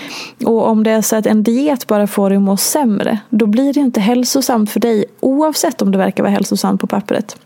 Och 0.44 0.68
om 0.68 0.82
det 0.82 0.90
är 0.90 1.02
så 1.02 1.16
att 1.16 1.26
en 1.26 1.42
diet 1.42 1.87
bara 1.87 2.06
får 2.06 2.30
dig 2.30 2.37
att 2.37 2.42
må 2.42 2.56
sämre. 2.56 3.18
Då 3.30 3.46
blir 3.46 3.72
det 3.72 3.80
inte 3.80 4.00
hälsosamt 4.00 4.70
för 4.70 4.80
dig 4.80 5.04
oavsett 5.20 5.82
om 5.82 5.92
det 5.92 5.98
verkar 5.98 6.22
vara 6.22 6.32
hälsosamt 6.32 6.80
på 6.80 6.87
pappret. 6.87 7.37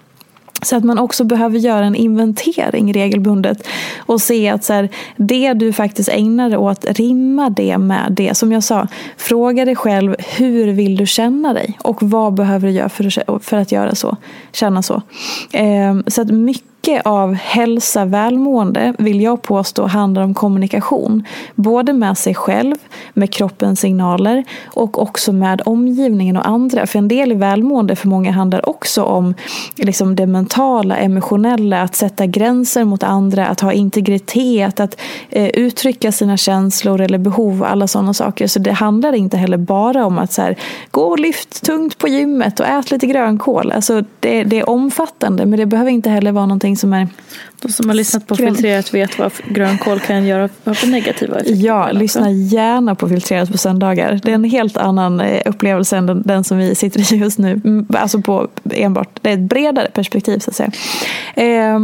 Så 0.63 0.77
att 0.77 0.85
man 0.85 0.99
också 0.99 1.25
behöver 1.25 1.59
göra 1.59 1.85
en 1.85 1.95
inventering 1.95 2.93
regelbundet 2.93 3.69
och 3.99 4.21
se 4.21 4.49
att 4.49 4.65
så 4.65 4.73
här, 4.73 4.89
det 5.17 5.55
du 5.55 5.73
faktiskt 5.73 6.09
ägnar 6.09 6.49
dig 6.51 6.59
åt, 6.59 6.85
rimma 6.85 7.51
det 7.51 7.79
med 7.79 8.07
det. 8.11 8.37
Som 8.37 8.53
jag 8.53 8.65
sa, 8.65 8.89
fråga 9.17 9.65
dig 9.65 9.77
själv 9.77 10.17
hur 10.37 10.73
vill 10.73 10.97
du 10.97 11.07
känna 11.07 11.53
dig 11.53 11.79
och 11.83 12.03
vad 12.03 12.35
behöver 12.35 12.69
du 12.69 12.75
göra 12.75 12.89
för 12.89 13.07
att, 13.07 13.45
för 13.45 13.57
att 13.57 13.73
göra 13.73 13.95
så, 13.95 14.17
känna 14.53 14.83
så. 14.83 15.03
Eh, 15.53 15.97
så 16.07 16.23
att 16.23 16.31
mycket 16.31 16.76
mycket 16.87 17.07
av 17.07 17.35
hälsa, 17.35 18.05
välmående 18.05 18.95
vill 18.99 19.21
jag 19.21 19.43
påstå 19.43 19.87
handlar 19.87 20.23
om 20.23 20.35
kommunikation. 20.35 21.25
Både 21.55 21.93
med 21.93 22.19
sig 22.19 22.35
själv, 22.35 22.75
med 23.15 23.33
kroppens 23.33 23.81
signaler 23.81 24.45
och 24.65 25.03
också 25.03 25.33
med 25.33 25.63
omgivningen 25.65 26.37
och 26.37 26.49
andra. 26.49 26.87
För 26.87 26.99
en 26.99 27.09
del 27.09 27.33
i 27.33 27.35
välmående 27.35 27.97
för 27.97 28.09
många 28.09 28.33
handlar 28.33 28.69
också 28.69 29.03
om 29.03 29.35
liksom 29.77 30.17
det 30.17 30.27
mentala, 30.27 30.97
emotionella, 30.97 31.83
att 31.83 31.95
sätta 31.95 32.27
gränser 32.27 32.85
mot 32.85 33.03
andra, 33.03 33.47
att 33.47 33.61
ha 33.61 33.73
integritet, 33.73 34.81
att 34.81 35.01
eh, 35.31 35.47
uttrycka 35.47 36.13
sina 36.13 36.37
känslor 36.37 37.01
eller 37.01 37.19
behov 37.19 37.61
och 37.61 37.71
alla 37.71 37.87
sådana 37.87 38.15
saker. 38.15 38.47
Så 38.47 38.59
det 38.59 38.73
handlar 38.73 39.13
inte 39.13 39.37
heller 39.37 39.59
bara 39.59 40.07
om 40.07 40.19
att 40.19 40.33
så 40.33 40.43
här, 40.43 40.57
gå 40.91 41.03
och 41.03 41.19
lyft 41.19 41.65
tungt 41.65 41.99
på 41.99 42.09
gymmet 42.09 42.61
och 42.61 42.67
ät 42.67 42.91
lite 42.91 43.07
grönkål. 43.07 43.73
Alltså 43.73 44.03
det, 44.21 44.45
det 44.45 44.59
är 44.59 44.69
omfattande 44.69 45.47
men 45.47 45.59
det 45.59 45.67
behöver 45.67 45.91
inte 45.91 46.11
heller 46.11 46.33
vara 46.33 46.47
någonting 46.47 46.76
någonting 46.77 46.81
som 46.81 46.93
är 46.93 47.09
de 47.63 47.73
som 47.73 47.89
har 47.89 47.95
lyssnat 47.95 48.27
på 48.27 48.37
filtrerat 48.37 48.95
vet 48.95 49.19
vad 49.19 49.33
grönkål 49.49 50.01
kan 50.01 50.27
göra 50.27 50.49
för 50.65 50.87
negativa 50.87 51.37
effekter. 51.37 51.67
Ja, 51.67 51.93
lyssna 51.93 52.31
gärna 52.31 52.95
på 52.95 53.09
filtrerat 53.09 53.53
på 53.53 53.59
söndagar. 53.59 54.21
Det 54.23 54.31
är 54.31 54.35
en 54.35 54.45
helt 54.45 54.77
annan 54.77 55.21
eh, 55.21 55.43
upplevelse 55.45 55.97
än 55.97 56.23
den 56.23 56.45
som 56.45 56.59
vi 56.59 56.75
sitter 56.75 57.15
i 57.15 57.17
just 57.17 57.39
nu. 57.39 57.61
Mm, 57.65 57.87
alltså 57.91 58.21
på 58.21 58.49
enbart, 58.71 59.09
det 59.23 59.31
är 59.31 59.35
ett 59.35 59.41
bredare 59.41 59.89
perspektiv 59.91 60.39
så 60.39 60.51
att 60.51 60.57
säga. 60.57 60.71
Eh, 61.35 61.81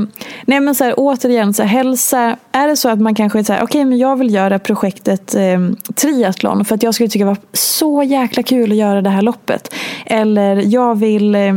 nej 0.47 0.61
men 0.61 0.75
så 0.75 0.85
här, 0.85 0.95
återigen, 0.97 1.55
så 1.55 1.63
här, 1.63 1.69
hälsa. 1.69 2.37
Är 2.53 2.69
det 2.69 2.77
så 2.77 2.89
att 2.89 3.01
man 3.01 3.15
kanske 3.15 3.45
säger 3.45 3.63
okej 3.63 3.81
okay, 3.81 3.85
men 3.85 3.99
jag 3.99 4.17
vill 4.17 4.35
göra 4.35 4.59
projektet 4.59 5.35
eh, 5.35 5.61
triathlon 5.95 6.65
för 6.65 6.75
att 6.75 6.83
jag 6.83 6.95
skulle 6.95 7.09
tycka 7.09 7.25
det 7.25 7.31
var 7.31 7.39
så 7.53 8.03
jäkla 8.03 8.43
kul 8.43 8.71
att 8.71 8.79
göra 8.79 9.03
det 9.03 9.11
här 9.11 9.23
loppet. 9.23 9.75
Eller 10.07 10.63
jag 10.67 10.99
vill 10.99 11.35
eh, 11.35 11.53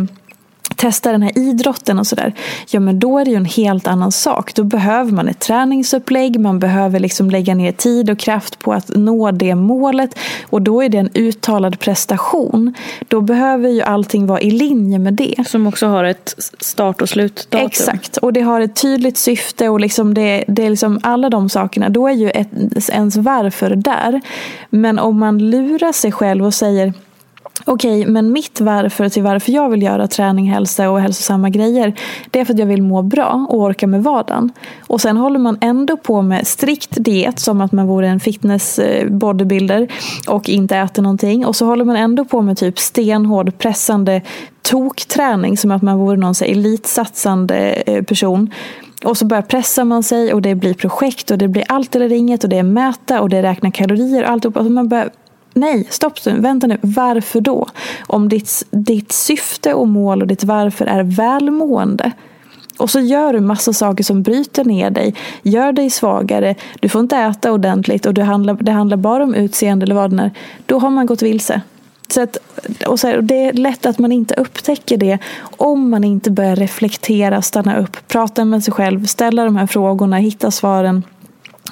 testa 0.75 1.11
den 1.11 1.21
här 1.21 1.37
idrotten 1.37 1.99
och 1.99 2.07
sådär. 2.07 2.33
Ja 2.69 2.79
men 2.79 2.99
då 2.99 3.19
är 3.19 3.25
det 3.25 3.31
ju 3.31 3.37
en 3.37 3.45
helt 3.45 3.87
annan 3.87 4.11
sak. 4.11 4.55
Då 4.55 4.63
behöver 4.63 5.11
man 5.11 5.27
ett 5.27 5.39
träningsupplägg, 5.39 6.39
man 6.39 6.59
behöver 6.59 6.99
liksom 6.99 7.29
lägga 7.29 7.55
ner 7.55 7.71
tid 7.71 8.09
och 8.09 8.19
kraft 8.19 8.59
på 8.59 8.73
att 8.73 8.89
nå 8.95 9.31
det 9.31 9.55
målet. 9.55 10.17
Och 10.49 10.61
då 10.61 10.83
är 10.83 10.89
det 10.89 10.97
en 10.97 11.09
uttalad 11.13 11.79
prestation. 11.79 12.73
Då 13.07 13.21
behöver 13.21 13.69
ju 13.69 13.81
allting 13.81 14.27
vara 14.27 14.41
i 14.41 14.51
linje 14.51 14.99
med 14.99 15.13
det. 15.13 15.47
Som 15.47 15.67
också 15.67 15.87
har 15.87 16.03
ett 16.03 16.35
start 16.59 17.01
och 17.01 17.09
slutdatum. 17.09 17.65
Exakt, 17.65 18.17
och 18.17 18.33
det 18.33 18.41
har 18.41 18.61
ett 18.61 18.75
tydligt 18.81 19.17
syfte 19.17 19.69
och 19.69 19.79
liksom 19.79 20.13
det, 20.13 20.43
det 20.47 20.65
är 20.65 20.69
liksom 20.69 20.99
alla 21.03 21.29
de 21.29 21.49
sakerna. 21.49 21.89
Då 21.89 22.07
är 22.07 22.13
ju 22.13 22.29
ett, 22.29 22.89
ens 22.89 23.15
varför 23.15 23.75
där. 23.75 24.21
Men 24.69 24.99
om 24.99 25.19
man 25.19 25.49
lurar 25.49 25.91
sig 25.91 26.11
själv 26.11 26.45
och 26.45 26.53
säger 26.53 26.93
Okej, 27.67 27.99
okay, 27.99 28.11
men 28.11 28.31
mitt 28.31 28.61
varför 28.61 29.09
till 29.09 29.23
varför 29.23 29.51
jag 29.51 29.69
vill 29.69 29.83
göra 29.83 30.07
träning, 30.07 30.51
hälsa 30.51 30.89
och 30.89 31.01
hälsosamma 31.01 31.49
grejer 31.49 31.93
det 32.31 32.39
är 32.39 32.45
för 32.45 32.53
att 32.53 32.59
jag 32.59 32.65
vill 32.65 32.81
må 32.81 33.01
bra 33.01 33.47
och 33.49 33.59
orka 33.59 33.87
med 33.87 34.03
vardagen. 34.03 34.51
Och 34.87 35.01
sen 35.01 35.17
håller 35.17 35.39
man 35.39 35.57
ändå 35.61 35.97
på 35.97 36.21
med 36.21 36.47
strikt 36.47 37.03
diet 37.03 37.39
som 37.39 37.61
att 37.61 37.71
man 37.71 37.87
vore 37.87 38.07
en 38.07 38.19
fitness 38.19 38.79
eh, 38.79 39.09
bodybuilder 39.09 39.87
och 40.27 40.49
inte 40.49 40.77
äter 40.77 41.03
någonting. 41.03 41.45
Och 41.45 41.55
så 41.55 41.65
håller 41.65 41.85
man 41.85 41.95
ändå 41.95 42.25
på 42.25 42.41
med 42.41 42.57
typ 42.57 42.79
stenhård 42.79 43.57
pressande 43.57 44.21
tokträning 44.61 45.57
som 45.57 45.71
att 45.71 45.81
man 45.81 45.97
vore 45.97 46.17
någon 46.17 46.35
så 46.35 46.45
elitsatsande 46.45 47.57
eh, 47.85 48.03
person. 48.03 48.51
Och 49.03 49.17
så 49.17 49.25
börjar 49.25 49.43
pressar 49.43 49.83
man 49.83 50.03
sig 50.03 50.33
och 50.33 50.41
det 50.41 50.55
blir 50.55 50.73
projekt 50.73 51.31
och 51.31 51.37
det 51.37 51.47
blir 51.47 51.63
allt 51.67 51.95
eller 51.95 52.11
inget 52.11 52.43
och 52.43 52.49
det 52.49 52.57
är 52.57 52.63
mäta 52.63 53.21
och 53.21 53.29
det 53.29 53.37
är 53.37 53.41
räkna 53.41 53.71
kalorier 53.71 54.23
och 54.23 54.29
alltihopa. 54.29 54.59
Alltså 54.59 54.71
man 54.71 54.87
börjar 54.87 55.09
Nej, 55.57 55.87
stopp 55.89 56.25
nu, 56.25 56.39
vänta 56.39 56.67
nu, 56.67 56.77
varför 56.81 57.41
då? 57.41 57.67
Om 58.07 58.29
ditt, 58.29 58.63
ditt 58.71 59.11
syfte 59.11 59.73
och 59.73 59.87
mål 59.87 60.21
och 60.21 60.27
ditt 60.27 60.43
varför 60.43 60.85
är 60.85 61.03
välmående 61.03 62.11
och 62.77 62.89
så 62.89 62.99
gör 62.99 63.33
du 63.33 63.39
massa 63.39 63.73
saker 63.73 64.03
som 64.03 64.23
bryter 64.23 64.65
ner 64.65 64.89
dig, 64.89 65.15
gör 65.41 65.71
dig 65.71 65.89
svagare, 65.89 66.55
du 66.79 66.89
får 66.89 67.01
inte 67.01 67.17
äta 67.17 67.51
ordentligt 67.51 68.05
och 68.05 68.13
det 68.13 68.23
handlar, 68.23 68.53
det 68.53 68.71
handlar 68.71 68.97
bara 68.97 69.23
om 69.23 69.35
utseende 69.35 69.83
eller 69.83 69.95
vad 69.95 70.11
det 70.11 70.23
är. 70.23 70.31
Då 70.65 70.79
har 70.79 70.89
man 70.89 71.05
gått 71.05 71.21
vilse. 71.21 71.61
Så 72.07 72.21
att, 72.21 72.37
och 72.87 72.99
så 72.99 73.07
här, 73.07 73.17
och 73.17 73.23
det 73.23 73.45
är 73.45 73.53
lätt 73.53 73.85
att 73.85 73.99
man 73.99 74.11
inte 74.11 74.35
upptäcker 74.35 74.97
det 74.97 75.17
om 75.41 75.89
man 75.89 76.03
inte 76.03 76.31
börjar 76.31 76.55
reflektera, 76.55 77.41
stanna 77.41 77.77
upp, 77.77 78.07
prata 78.07 78.45
med 78.45 78.63
sig 78.63 78.73
själv, 78.73 79.05
ställa 79.05 79.45
de 79.45 79.55
här 79.55 79.67
frågorna, 79.67 80.17
hitta 80.17 80.51
svaren. 80.51 81.03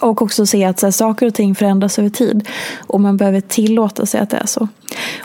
Och 0.04 0.22
också 0.22 0.46
se 0.46 0.64
att 0.64 0.80
så 0.80 0.86
här, 0.86 0.92
saker 0.92 1.28
och 1.28 1.34
ting 1.34 1.56
förändras 1.56 2.00
över 2.00 2.10
tid. 2.10 2.50
Och 2.88 3.02
man 3.02 3.18
behöver 3.18 3.42
tillåta 3.42 4.06
sig 4.06 4.22
att 4.22 4.30
det 4.30 4.38
är 4.38 4.46
så. 4.46 4.68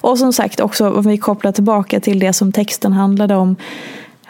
Och 0.00 0.18
som 0.18 0.32
sagt, 0.32 0.60
också 0.60 0.90
om 0.90 1.02
vi 1.02 1.18
kopplar 1.18 1.52
tillbaka 1.52 2.00
till 2.00 2.18
det 2.18 2.32
som 2.32 2.52
texten 2.52 2.92
handlade 2.92 3.34
om. 3.34 3.56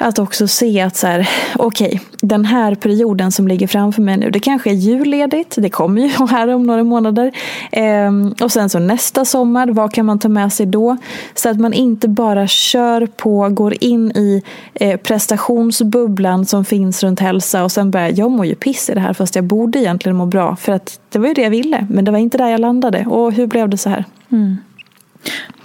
Att 0.01 0.19
också 0.19 0.49
se 0.49 0.81
att 0.81 0.97
så 0.97 1.07
här, 1.07 1.29
okej, 1.57 1.87
okay, 1.87 1.99
den 2.21 2.45
här 2.45 2.75
perioden 2.75 3.33
som 3.33 3.49
ligger 3.49 3.67
framför 3.67 4.03
mig 4.03 4.17
nu, 4.17 4.31
det 4.31 4.41
kanske 4.41 4.71
är 4.71 4.75
julledigt, 4.75 5.55
det 5.59 5.71
kommer 5.71 6.03
ju 6.03 6.09
här 6.31 6.49
om 6.49 6.63
några 6.63 6.85
månader. 6.85 7.33
Ehm, 7.73 8.35
och 8.41 8.53
sen 8.53 8.71
så 8.71 8.79
nästa 8.79 9.25
sommar, 9.25 9.67
vad 9.67 9.93
kan 9.93 10.07
man 10.07 10.19
ta 10.19 10.29
med 10.29 10.53
sig 10.53 10.67
då? 10.67 10.97
Så 11.35 11.49
att 11.49 11.61
man 11.61 11.73
inte 11.73 12.09
bara 12.09 12.47
kör 12.47 13.07
på, 13.07 13.49
går 13.49 13.75
in 13.85 14.11
i 14.11 14.43
eh, 14.75 14.97
prestationsbubblan 14.97 16.47
som 16.47 16.65
finns 16.65 17.03
runt 17.03 17.21
hälsa 17.21 17.65
och 17.65 17.73
sen 17.73 17.91
börjar, 17.91 18.13
jag 18.17 18.31
mår 18.31 18.47
ju 18.47 18.55
piss 18.55 18.91
i 18.91 18.95
det 18.95 19.01
här 19.01 19.13
fast 19.13 19.35
jag 19.35 19.45
borde 19.45 19.79
egentligen 19.79 20.17
må 20.17 20.27
bra 20.27 20.57
för 20.57 20.73
att 20.73 21.01
det 21.09 21.19
var 21.19 21.29
ju 21.29 21.35
det 21.35 21.43
jag 21.43 21.51
ville, 21.51 21.87
men 21.91 22.05
det 22.05 22.11
var 22.11 22.19
inte 22.19 22.39
där 22.39 22.49
jag 22.49 22.61
landade. 22.61 23.07
Och 23.07 23.33
hur 23.33 23.47
blev 23.47 23.69
det 23.69 23.79
så 23.79 23.91
här? 23.91 24.05
Mm. 24.33 24.57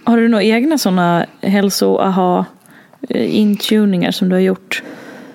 Har 0.04 0.18
du 0.18 0.28
några 0.28 0.44
egna 0.44 0.78
sådana 0.78 1.26
hälso-aha 1.42 2.46
intuningar 3.10 4.12
som 4.12 4.30
du 4.30 4.36
har 4.36 4.42
gjort 4.42 4.84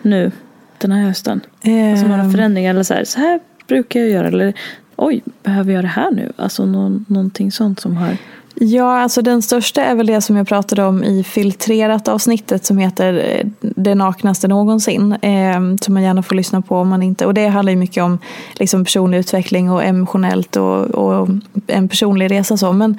nu 0.03 0.33
den 0.79 0.93
här 0.93 1.03
hösten? 1.03 1.41
Um, 1.65 1.91
alltså 1.91 2.07
några 2.07 2.23
ehm. 2.23 2.33
förändringar 2.33 2.71
eller 2.71 2.83
så 2.83 2.95
här, 2.95 3.05
så 3.05 3.19
här 3.19 3.41
brukar 3.67 4.01
jag 4.01 4.09
göra 4.09 4.29
eller 4.29 4.55
oj, 4.97 5.23
behöver 5.43 5.73
jag 5.73 5.85
det 5.85 5.89
här 5.89 6.11
nu? 6.11 6.33
Alltså 6.37 6.67
någon, 6.67 7.05
någonting 7.09 7.53
sånt 7.53 7.81
som 7.81 7.97
har 7.97 8.17
Ja, 8.61 9.01
alltså 9.01 9.23
den 9.23 9.43
största 9.43 9.83
är 9.83 9.95
väl 9.95 10.07
det 10.07 10.21
som 10.21 10.37
jag 10.37 10.49
pratade 10.49 10.85
om 10.85 11.05
i 11.05 11.25
filtrerat 11.25 12.09
avsnittet 12.09 12.65
som 12.65 12.79
heter 12.79 13.15
eh, 13.15 13.47
Det 13.61 13.95
naknaste 13.95 14.49
någonsin. 14.49 15.13
Eh, 15.13 15.61
som 15.81 15.95
man 15.95 16.03
gärna 16.03 16.23
får 16.23 16.35
lyssna 16.35 16.63
på 16.63 16.77
om 16.77 16.89
man 16.89 17.03
inte... 17.03 17.27
Och 17.27 17.35
det 17.35 17.47
handlar 17.47 17.71
ju 17.71 17.77
mycket 17.77 18.03
om 18.03 18.19
liksom, 18.53 18.85
personlig 18.85 19.19
utveckling 19.19 19.71
och 19.71 19.85
emotionellt 19.85 20.57
och, 20.57 20.85
och 20.85 21.29
en 21.67 21.89
personlig 21.89 22.31
resa. 22.31 22.57
Så. 22.57 22.73
Men, 22.73 22.99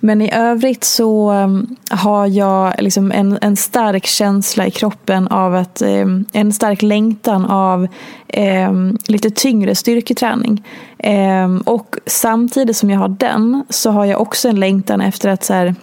men 0.00 0.22
i 0.22 0.32
övrigt 0.32 0.84
så 0.84 1.32
eh, 1.32 1.48
har 1.96 2.26
jag 2.26 2.74
liksom 2.78 3.12
en, 3.12 3.38
en 3.40 3.56
stark 3.56 4.06
känsla 4.06 4.66
i 4.66 4.70
kroppen 4.70 5.28
av 5.28 5.54
att 5.54 5.82
eh, 5.82 6.06
en 6.32 6.52
stark 6.52 6.82
längtan 6.82 7.44
av 7.44 7.88
eh, 8.28 8.72
lite 9.06 9.30
tyngre 9.30 9.74
styrketräning. 9.74 10.62
Ehm, 10.98 11.60
och 11.60 11.96
samtidigt 12.06 12.76
som 12.76 12.90
jag 12.90 12.98
har 12.98 13.08
den 13.08 13.64
så 13.70 13.90
har 13.90 14.04
jag 14.04 14.20
också 14.20 14.48
en 14.48 14.60
längtan 14.60 15.00
efter 15.00 15.28
att 15.28 15.44
så 15.44 15.52
här, 15.54 15.74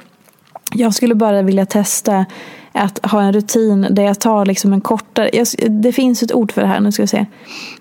jag 0.73 0.93
skulle 0.93 1.15
bara 1.15 1.41
vilja 1.41 1.65
testa 1.65 2.25
att 2.73 3.05
ha 3.11 3.21
en 3.21 3.33
rutin 3.33 3.87
där 3.89 4.03
jag 4.03 4.19
tar 4.19 4.45
liksom 4.45 4.73
en 4.73 4.81
kortare, 4.81 5.29
jag, 5.33 5.47
det 5.69 5.91
finns 5.91 6.23
ett 6.23 6.33
ord 6.33 6.51
för 6.51 6.61
det 6.61 6.67
här, 6.67 6.79
nu 6.79 6.91
ska 6.91 7.03
vi 7.03 7.07
se. 7.07 7.25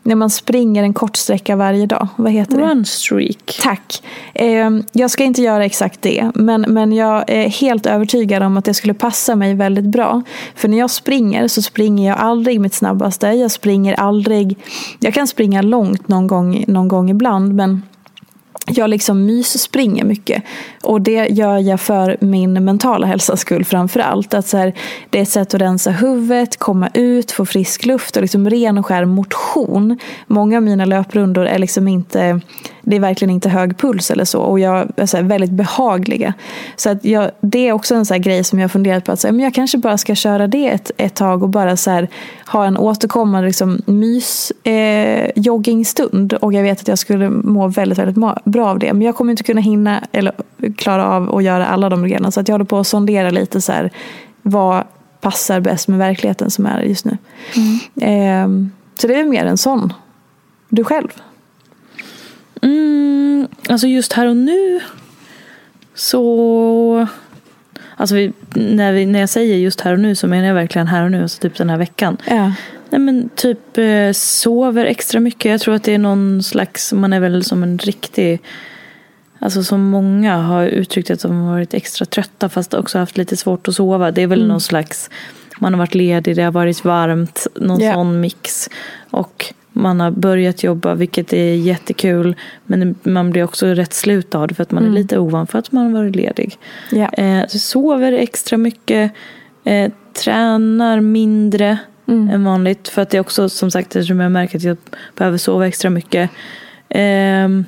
När 0.03 0.15
man 0.15 0.31
springer 0.31 0.83
en 0.83 0.95
kort 0.95 1.17
sträcka 1.17 1.57
varje 1.57 1.87
dag, 1.87 2.09
vad 2.17 2.33
heter 2.33 2.57
det? 2.57 2.63
Runstreak. 2.63 3.59
Tack. 3.63 4.03
Eh, 4.35 4.71
jag 4.93 5.11
ska 5.11 5.25
inte 5.25 5.43
göra 5.43 5.65
exakt 5.65 6.03
det, 6.03 6.31
men, 6.35 6.61
men 6.69 6.93
jag 6.93 7.25
är 7.31 7.49
helt 7.49 7.87
övertygad 7.87 8.43
om 8.43 8.57
att 8.57 8.65
det 8.65 8.75
skulle 8.75 8.95
passa 8.95 9.37
mig 9.37 9.55
väldigt 9.55 9.85
bra. 9.85 10.23
För 10.55 10.69
när 10.69 10.79
jag 10.79 10.91
springer 10.91 11.49
så 11.49 11.63
springer 11.63 12.09
jag 12.09 12.19
aldrig 12.19 12.61
mitt 12.61 12.75
snabbaste, 12.75 13.27
jag 13.27 13.51
springer 13.51 13.95
aldrig, 13.95 14.59
jag 15.01 15.15
kan 15.15 15.27
springa 15.27 15.63
långt 15.63 16.09
någon 16.09 16.27
gång, 16.27 16.65
någon 16.69 16.89
gång 16.89 17.11
ibland, 17.11 17.55
men 17.55 17.83
jag 18.67 18.91
liksom 18.91 19.27
mysspringer 19.27 20.05
mycket. 20.05 20.43
Och 20.83 21.01
det 21.01 21.29
gör 21.31 21.59
jag 21.59 21.81
för 21.81 22.17
min 22.21 22.65
mentala 22.65 23.07
hälsas 23.07 23.41
skull 23.41 23.65
framför 23.65 24.01
allt. 24.01 24.35
Att 24.35 24.47
så 24.47 24.57
här, 24.57 24.73
det 25.11 25.19
är 25.19 25.23
ett 25.23 25.29
sätt 25.29 25.55
att 25.55 25.61
rensa 25.61 25.91
huvudet, 25.91 26.57
komma 26.57 26.89
ut, 26.95 27.31
få 27.31 27.47
frisk 27.47 27.87
luft 27.87 28.17
och 28.17 28.23
liksom 28.23 28.51
ren 28.51 28.79
och 28.79 28.87
skär 28.87 29.05
motion. 29.05 29.99
Många 30.27 30.57
av 30.57 30.63
mina 30.63 30.85
löprundor 30.85 31.47
är 31.47 31.59
liksom 31.59 31.89
inte 31.89 32.41
det 32.83 32.97
är 32.97 33.01
verkligen 33.01 33.31
inte 33.31 33.49
hög 33.49 33.79
puls 33.79 34.11
eller 34.11 34.25
så. 34.25 34.41
Och 34.41 34.61
jag 34.61 34.89
är 34.97 35.07
så 35.07 35.23
väldigt 35.23 35.51
behagliga. 35.51 36.35
Så 36.77 36.91
att 36.91 37.05
jag, 37.05 37.31
det 37.41 37.69
är 37.69 37.73
också 37.73 37.95
en 37.95 38.07
så 38.07 38.19
grej 38.19 38.45
som 38.45 38.59
jag 38.59 38.65
har 38.65 38.69
funderat 38.69 39.05
på. 39.05 39.13
Att 39.13 39.21
så 39.21 39.27
men 39.27 39.41
jag 39.41 39.55
kanske 39.55 39.79
bara 39.79 39.99
ska 39.99 40.15
köra 40.15 40.47
det 40.47 40.69
ett, 40.69 40.91
ett 40.97 41.15
tag 41.15 41.43
och 41.43 41.49
bara 41.49 41.77
så 41.77 41.91
här, 41.91 42.09
ha 42.47 42.67
en 42.67 42.77
återkommande 42.77 43.47
liksom, 43.47 43.83
mys 43.87 44.53
eh, 44.65 45.31
joggingstund. 45.37 46.33
Och 46.33 46.53
jag 46.53 46.63
vet 46.63 46.81
att 46.81 46.89
jag 46.89 46.99
skulle 46.99 47.31
må 47.31 47.69
väldigt, 47.69 47.99
väldigt 47.99 48.17
bra 48.17 48.39
av 48.61 48.79
det. 48.79 48.93
Men 48.93 49.03
jag 49.03 49.17
kommer 49.17 49.31
inte 49.31 49.43
kunna 49.43 49.61
hinna 49.61 50.05
eller 50.13 50.33
klara 50.77 51.07
av 51.07 51.35
att 51.37 51.45
göra 51.45 51.67
alla 51.67 51.89
de 51.89 52.03
grejerna. 52.03 52.31
Så 52.31 52.41
att 52.41 52.49
jag 52.49 52.55
håller 52.55 52.65
på 52.65 52.79
att 52.79 52.87
sondera 52.87 53.31
lite 53.31 53.61
så 53.61 53.73
här, 53.73 53.91
vad 54.43 54.85
passar 55.21 55.61
bäst 55.61 55.89
med 55.89 55.99
verkligheten 55.99 56.51
som 56.51 56.67
är 56.67 56.83
just 56.83 57.05
nu. 57.05 57.19
Mm. 57.57 58.65
Eh, 58.65 58.71
så 58.99 59.07
det 59.07 59.15
är 59.15 59.25
mer 59.25 59.45
en 59.47 59.59
sån. 59.59 59.93
Du 60.69 60.85
själv? 60.85 61.09
Mm, 62.63 63.49
alltså 63.69 63.87
just 63.87 64.13
här 64.13 64.27
och 64.27 64.37
nu 64.37 64.81
så... 65.95 67.07
Alltså 67.97 68.15
vi, 68.15 68.33
när, 68.55 68.93
vi, 68.93 69.07
när 69.07 69.21
jag 69.21 69.29
säger 69.29 69.57
just 69.57 69.81
här 69.81 69.93
och 69.93 70.01
nu 70.01 70.15
så 70.15 70.27
menar 70.27 70.47
jag 70.47 70.55
verkligen 70.55 70.87
här 70.87 71.05
och 71.05 71.11
nu, 71.11 71.23
alltså 71.23 71.41
typ 71.41 71.57
den 71.57 71.71
här 71.71 71.79
veckan. 71.79 72.17
Ja. 72.27 72.53
Nej 72.93 73.01
men 73.01 73.31
typ 73.35 73.79
eh, 73.79 74.13
sover 74.13 74.85
extra 74.85 75.21
mycket. 75.21 75.51
Jag 75.51 75.61
tror 75.61 75.75
att 75.75 75.85
det 75.85 75.95
är 75.95 75.99
någon 75.99 76.43
slags, 76.43 76.93
man 76.93 77.13
är 77.13 77.21
väl 77.21 77.45
som 77.45 77.63
en 77.63 77.79
riktig 77.79 78.41
Alltså 79.43 79.63
som 79.63 79.91
många 79.91 80.37
har 80.37 80.67
uttryckt 80.67 81.11
att 81.11 81.21
de 81.21 81.41
har 81.41 81.53
varit 81.53 81.75
extra 81.75 82.05
trötta 82.07 82.49
fast 82.49 82.75
också 82.75 82.99
haft 82.99 83.17
lite 83.17 83.37
svårt 83.37 83.69
att 83.69 83.75
sova. 83.75 84.11
Det 84.11 84.23
är 84.23 84.27
väl 84.27 84.39
mm. 84.39 84.49
någon 84.49 84.61
slags, 84.61 85.11
man 85.59 85.75
har 85.75 85.79
varit 85.79 85.95
ledig, 85.95 86.37
det 86.37 86.43
har 86.43 86.53
varit 86.53 86.85
varmt, 86.85 87.47
någon 87.55 87.81
yeah. 87.81 87.95
sån 87.95 88.21
mix. 88.21 88.71
Och 89.11 89.55
man 89.73 90.01
har 90.01 90.11
börjat 90.11 90.63
jobba, 90.63 90.95
vilket 90.95 91.33
är 91.33 91.55
jättekul. 91.55 92.37
Men 92.65 92.95
man 93.03 93.31
blir 93.31 93.45
också 93.45 93.67
rätt 93.67 93.93
slut 93.93 94.35
av 94.35 94.49
det 94.49 94.55
för 94.55 94.63
att 94.63 94.71
man 94.71 94.83
mm. 94.83 94.95
är 94.95 94.99
lite 94.99 95.19
ovan 95.19 95.47
för 95.47 95.59
att 95.59 95.73
man 95.73 95.87
har 95.87 95.93
varit 95.93 96.17
ledig. 96.17 96.59
Yeah. 96.93 97.41
Eh, 97.41 97.47
sover 97.49 98.13
extra 98.13 98.59
mycket, 98.59 99.13
eh, 99.65 99.93
tränar 100.13 101.01
mindre 101.01 101.79
mm. 102.13 102.35
än 102.35 102.45
vanligt. 102.45 102.89
För 102.89 103.03
att 103.03 103.11
det 103.11 103.17
är 103.17 103.21
också 103.21 103.49
som 103.49 103.71
sagt, 103.71 103.97
eftersom 103.97 104.21
jag 104.21 104.33
märker 104.33 104.59
att 104.59 104.65
jag 104.65 104.77
behöver 105.17 105.39
sova 105.39 105.67
extra 105.67 105.91
mycket. 105.91 106.31
Eh, 106.89 107.03
jag 107.03 107.65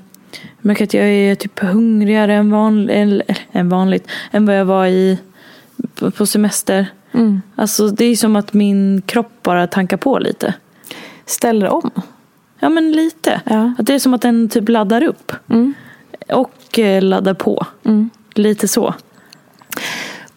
märker 0.60 0.84
att 0.84 0.94
jag 0.94 1.08
är 1.08 1.34
typ 1.34 1.58
hungrigare 1.58 2.34
än, 2.34 2.88
eller, 2.90 3.38
än 3.52 3.68
vanligt. 3.68 4.08
Än 4.30 4.46
vad 4.46 4.58
jag 4.58 4.64
var 4.64 4.86
i 4.86 5.18
på 6.16 6.26
semester. 6.26 6.86
Mm. 7.12 7.42
Alltså 7.54 7.88
det 7.88 8.04
är 8.04 8.16
som 8.16 8.36
att 8.36 8.52
min 8.52 9.02
kropp 9.06 9.42
bara 9.42 9.66
tankar 9.66 9.96
på 9.96 10.18
lite 10.18 10.54
ställer 11.26 11.68
om. 11.68 11.90
Ja 12.58 12.68
men 12.68 12.92
lite. 12.92 13.40
Ja. 13.44 13.72
Att 13.78 13.86
det 13.86 13.94
är 13.94 13.98
som 13.98 14.14
att 14.14 14.22
den 14.22 14.48
typ 14.48 14.68
laddar 14.68 15.02
upp. 15.02 15.32
Mm. 15.48 15.74
Och 16.28 16.78
eh, 16.78 17.02
laddar 17.02 17.34
på. 17.34 17.66
Mm. 17.84 18.10
Lite 18.34 18.68
så. 18.68 18.94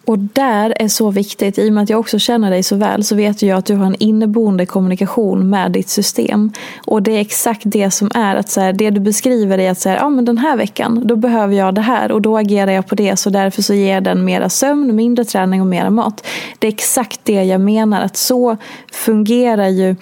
Och 0.08 0.20
där 0.20 0.74
är 0.80 0.88
så 0.88 1.12
viktigt, 1.12 1.58
i 1.58 1.70
och 1.70 1.74
med 1.74 1.84
att 1.84 1.90
jag 1.90 2.00
också 2.00 2.20
känner 2.20 2.52
dig 2.52 2.64
så 2.64 2.76
väl, 2.76 3.04
så 3.04 3.16
vet 3.16 3.42
jag 3.42 3.58
att 3.58 3.66
du 3.66 3.76
har 3.76 3.86
en 3.86 3.96
inneboende 4.00 4.66
kommunikation 4.66 5.50
med 5.50 5.72
ditt 5.72 5.90
system. 5.90 6.52
Och 6.86 7.04
det 7.04 7.12
är 7.12 7.22
exakt 7.22 7.62
det 7.66 7.92
som 7.92 8.12
är, 8.14 8.36
att 8.36 8.50
så 8.50 8.62
här, 8.62 8.74
det 8.74 8.90
du 8.90 9.00
beskriver 9.00 9.58
är 9.58 9.72
att 9.72 9.80
så 9.80 9.90
här, 9.90 10.04
ah, 10.04 10.10
men 10.10 10.26
den 10.26 10.38
här 10.38 10.58
veckan, 10.58 11.02
då 11.08 11.16
behöver 11.16 11.56
jag 11.56 11.76
det 11.76 11.82
här 11.82 12.12
och 12.12 12.22
då 12.22 12.38
agerar 12.38 12.72
jag 12.72 12.88
på 12.88 12.96
det, 12.96 13.20
så 13.20 13.30
därför 13.30 13.62
så 13.62 13.74
ger 13.74 14.02
den 14.02 14.26
mera 14.26 14.50
sömn, 14.50 14.96
mindre 14.96 15.26
träning 15.26 15.62
och 15.62 15.68
mera 15.68 15.90
mat. 15.90 16.28
Det 16.60 16.68
är 16.68 16.72
exakt 16.72 17.20
det 17.24 17.44
jag 17.44 17.62
menar, 17.62 18.02
att 18.02 18.18
så 18.18 18.58
fungerar 18.92 19.68
ju 19.68 19.96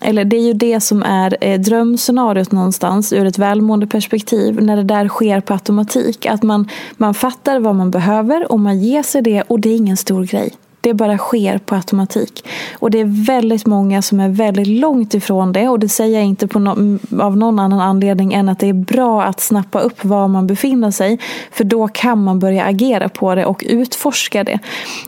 eller 0.00 0.24
det 0.24 0.36
är 0.36 0.46
ju 0.46 0.52
det 0.52 0.80
som 0.80 1.02
är 1.02 1.36
eh, 1.40 1.60
drömscenariot 1.60 2.52
någonstans 2.52 3.12
ur 3.12 3.26
ett 3.26 3.38
välmående 3.38 3.86
perspektiv 3.86 4.62
när 4.62 4.76
det 4.76 4.82
där 4.82 5.08
sker 5.08 5.40
på 5.40 5.52
automatik. 5.52 6.26
Att 6.26 6.42
man, 6.42 6.68
man 6.96 7.14
fattar 7.14 7.60
vad 7.60 7.74
man 7.74 7.90
behöver 7.90 8.52
och 8.52 8.60
man 8.60 8.80
ger 8.80 9.02
sig 9.02 9.22
det 9.22 9.42
och 9.42 9.60
det 9.60 9.68
är 9.68 9.76
ingen 9.76 9.96
stor 9.96 10.24
grej. 10.24 10.54
Det 10.88 10.94
bara 10.94 11.18
sker 11.18 11.58
på 11.58 11.74
automatik. 11.74 12.48
Och 12.78 12.90
det 12.90 13.00
är 13.00 13.26
väldigt 13.26 13.66
många 13.66 14.02
som 14.02 14.20
är 14.20 14.28
väldigt 14.28 14.66
långt 14.66 15.14
ifrån 15.14 15.52
det. 15.52 15.68
Och 15.68 15.78
det 15.78 15.88
säger 15.88 16.18
jag 16.18 16.26
inte 16.26 16.46
på 16.46 16.58
no 16.58 16.98
av 17.22 17.36
någon 17.36 17.58
annan 17.58 17.80
anledning 17.80 18.34
än 18.34 18.48
att 18.48 18.58
det 18.58 18.68
är 18.68 18.72
bra 18.72 19.22
att 19.22 19.40
snappa 19.40 19.80
upp 19.80 20.04
var 20.04 20.28
man 20.28 20.46
befinner 20.46 20.90
sig. 20.90 21.18
För 21.52 21.64
då 21.64 21.88
kan 21.88 22.24
man 22.24 22.38
börja 22.38 22.64
agera 22.64 23.08
på 23.08 23.34
det 23.34 23.46
och 23.46 23.64
utforska 23.66 24.44
det. 24.44 24.58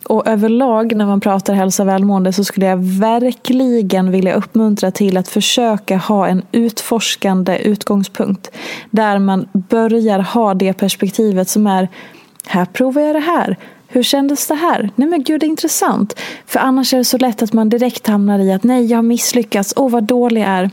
Och 0.06 0.26
överlag 0.26 0.96
när 0.96 1.06
man 1.06 1.20
pratar 1.20 1.54
hälsa 1.54 1.82
och 1.82 1.88
välmående 1.88 2.32
så 2.32 2.44
skulle 2.44 2.66
jag 2.66 2.84
verkligen 3.00 4.10
vilja 4.10 4.34
uppmuntra 4.34 4.90
till 4.90 5.16
att 5.16 5.28
försöka 5.28 5.96
ha 5.96 6.26
en 6.26 6.42
utforskande 6.52 7.58
utgångspunkt. 7.58 8.50
Där 8.90 9.18
man 9.18 9.48
börjar 9.52 10.18
ha 10.18 10.54
det 10.54 10.72
perspektivet 10.72 11.48
som 11.48 11.66
är 11.66 11.88
här 12.46 12.64
provar 12.64 13.02
jag 13.02 13.14
det 13.14 13.20
här. 13.20 13.56
Hur 13.92 14.02
kändes 14.02 14.46
det 14.46 14.54
här? 14.54 14.90
Nej 14.94 15.08
men 15.08 15.22
gud, 15.22 15.40
det 15.40 15.46
är 15.46 15.48
intressant. 15.48 16.20
För 16.46 16.60
annars 16.60 16.94
är 16.94 16.98
det 16.98 17.04
så 17.04 17.18
lätt 17.18 17.42
att 17.42 17.52
man 17.52 17.68
direkt 17.68 18.06
hamnar 18.06 18.38
i 18.38 18.52
att 18.52 18.62
nej, 18.62 18.84
jag 18.84 18.98
har 18.98 19.02
misslyckats. 19.02 19.72
Åh, 19.76 19.90
vad 19.90 20.04
dålig 20.04 20.40
jag 20.40 20.48
är. 20.48 20.70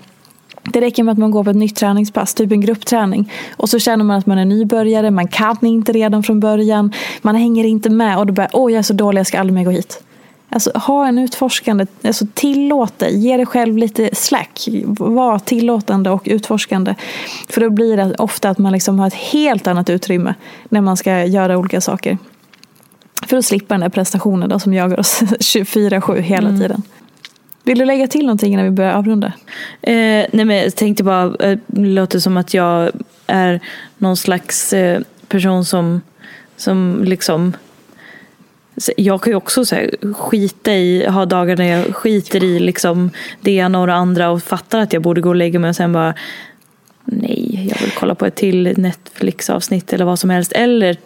Det 0.74 0.82
räcker 0.82 1.04
med 1.04 1.12
att 1.12 1.18
man 1.18 1.32
går 1.32 1.44
på 1.44 1.50
ett 1.50 1.56
nytt 1.56 1.76
träningspass, 1.76 2.34
typ 2.34 2.52
en 2.52 2.62
gruppträning. 2.62 3.34
Och 3.58 3.70
så 3.70 3.80
känner 3.80 4.04
man 4.04 4.18
att 4.18 4.26
man 4.26 4.38
är 4.38 4.46
nybörjare, 4.46 5.12
man 5.12 5.28
kan 5.28 5.58
inte 5.62 5.92
redan 5.92 6.24
från 6.24 6.40
början. 6.40 6.94
Man 7.22 7.36
hänger 7.36 7.64
inte 7.64 7.90
med 7.90 8.18
och 8.18 8.28
då 8.28 8.34
börjar 8.34 8.50
åh 8.54 8.72
jag 8.72 8.80
är 8.80 8.84
så 8.84 8.94
dålig, 8.94 9.20
jag 9.20 9.28
ska 9.28 9.40
aldrig 9.40 9.54
mer 9.54 9.64
gå 9.64 9.72
hit. 9.72 10.04
Alltså 10.50 10.72
ha 10.76 11.08
en 11.08 11.18
utforskande, 11.18 11.86
alltså 12.04 12.26
tillåt 12.34 13.00
dig, 13.00 13.18
ge 13.18 13.38
dig 13.38 13.46
själv 13.46 13.78
lite 13.78 14.16
slack. 14.16 14.70
Var 15.00 15.40
tillåtande 15.40 16.10
och 16.10 16.24
utforskande. 16.26 16.96
För 17.50 17.62
då 17.62 17.70
blir 17.70 17.98
det 17.98 18.16
ofta 18.16 18.50
att 18.50 18.58
man 18.58 18.74
liksom 18.74 19.00
har 19.00 19.08
ett 19.08 19.14
helt 19.14 19.68
annat 19.68 19.90
utrymme 19.90 20.34
när 20.70 20.82
man 20.82 20.98
ska 20.98 21.26
göra 21.26 21.58
olika 21.58 21.82
saker. 21.82 22.18
För 23.26 23.38
att 23.38 23.46
slippa 23.46 23.74
den 23.74 23.82
där 23.82 23.90
prestationen 23.90 24.50
då, 24.50 24.60
som 24.60 24.74
jagar 24.74 25.00
oss 25.00 25.22
24-7 25.22 26.20
hela 26.20 26.50
mm. 26.50 26.62
tiden. 26.62 26.82
Vill 27.64 27.80
du 27.80 27.86
lägga 27.86 28.08
till 28.08 28.26
någonting 28.26 28.54
innan 28.54 28.66
vi 28.66 28.72
börjar 28.72 28.94
avrunda? 28.94 29.28
Eh, 29.82 30.26
nej 30.32 30.46
men 30.46 30.58
jag 30.58 30.76
tänkte 30.76 31.04
bara, 31.04 31.36
eh, 31.40 31.60
det 31.68 31.82
låter 31.82 32.20
som 32.20 32.38
att 32.38 32.54
jag 32.54 32.92
är 33.28 33.60
någon 33.98 34.18
slags 34.18 34.74
eh, 34.74 35.02
person 35.28 35.66
som, 35.66 36.02
som 36.58 37.02
liksom 37.04 37.54
jag 38.98 39.22
kan 39.22 39.32
ju 39.32 39.38
också 39.38 39.66
så 39.66 39.76
här, 39.76 40.14
skita 40.14 40.74
i, 40.74 41.08
ha 41.08 41.26
dagar 41.26 41.58
när 41.58 41.66
jag 41.66 41.96
skiter 41.96 42.44
i 42.44 42.60
liksom 42.60 43.10
det 43.42 43.52
ena 43.52 43.82
och 43.82 43.88
det 43.88 43.94
andra 43.94 44.30
och 44.30 44.44
fattar 44.44 44.80
att 44.80 44.94
jag 44.94 45.02
borde 45.02 45.22
gå 45.22 45.30
och 45.30 45.36
lägga 45.36 45.60
mig 45.60 45.70
och 45.70 45.76
sen 45.76 45.94
bara 45.94 46.14
nej, 47.12 47.70
jag 47.72 47.82
vill 47.82 47.92
kolla 47.92 48.16
på 48.16 48.26
ett 48.26 48.36
till 48.36 48.74
Netflix-avsnitt 48.78 49.94
eller 49.94 50.06
vad 50.06 50.20
som 50.20 50.30
helst. 50.30 50.52
Eller 50.52 50.98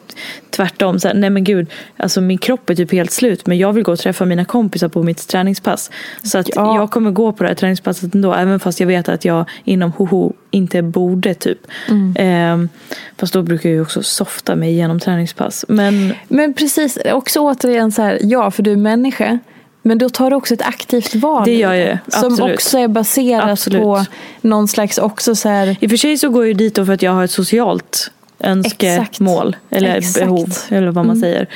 tvärtom, 0.50 1.00
så 1.00 1.08
här, 1.08 1.16
nej 1.16 1.30
men 1.30 1.44
gud, 1.44 1.68
alltså 1.98 2.22
min 2.22 2.38
kropp 2.38 2.70
är 2.70 2.76
typ 2.76 2.92
helt 2.92 3.12
slut 3.12 3.48
men 3.48 3.58
jag 3.58 3.74
vill 3.74 3.84
gå 3.84 3.92
och 3.92 4.00
träffa 4.00 4.26
mina 4.26 4.46
kompisar 4.46 4.88
på 4.88 5.04
mitt 5.04 5.28
träningspass. 5.28 5.92
Så 6.24 6.38
att 6.38 6.50
ja. 6.56 6.76
jag 6.76 6.92
kommer 6.92 7.12
gå 7.12 7.32
på 7.32 7.44
det 7.44 7.50
här 7.50 7.56
träningspasset 7.56 8.16
ändå, 8.16 8.34
även 8.34 8.60
fast 8.60 8.80
jag 8.80 8.88
vet 8.88 9.10
att 9.10 9.26
jag 9.26 9.46
inom 9.64 9.92
hoho 9.92 10.34
inte 10.52 10.82
borde 10.82 11.34
typ. 11.34 11.60
Mm. 11.90 12.16
Eh, 12.16 12.70
fast 13.18 13.34
då 13.34 13.42
brukar 13.42 13.70
jag 13.70 13.76
ju 13.76 13.82
också 13.82 14.04
softa 14.04 14.56
mig 14.56 14.72
igenom 14.72 15.00
träningspass. 15.00 15.66
Men, 15.68 16.14
men 16.28 16.54
precis, 16.54 16.98
också 17.06 17.40
återigen 17.40 17.92
så 17.92 18.02
här, 18.02 18.20
ja 18.22 18.52
för 18.52 18.64
du 18.64 18.72
är 18.72 18.78
människa. 18.78 19.40
Men 19.82 19.98
då 19.98 20.10
tar 20.10 20.30
du 20.30 20.36
också 20.36 20.54
ett 20.54 20.62
aktivt 20.62 21.15
val. 21.15 21.46
Det 21.46 21.56
gör 21.56 21.74
jag 21.74 21.98
Som 22.08 22.41
också 22.41 22.78
är 22.78 22.88
baserat 22.88 23.50
Absolut. 23.50 23.82
på 23.82 24.06
någon 24.41 24.67
slags 24.67 24.98
också 24.98 25.36
så 25.36 25.50
här... 25.50 25.78
I 25.80 25.86
och 25.86 25.89
för 25.89 25.98
sig 25.98 26.17
så 26.17 26.30
går 26.30 26.48
jag 26.48 26.58
dit 26.58 26.76
för 26.76 26.91
att 26.91 27.02
jag 27.02 27.12
har 27.12 27.24
ett 27.24 27.32
socialt 27.32 28.12
önskemål. 28.39 29.56
Eller 29.70 29.96
Exakt. 29.96 30.20
behov. 30.20 30.54
Eller 30.70 30.91
vad 30.91 31.06
man 31.06 31.17
mm. 31.17 31.22
säger. 31.22 31.48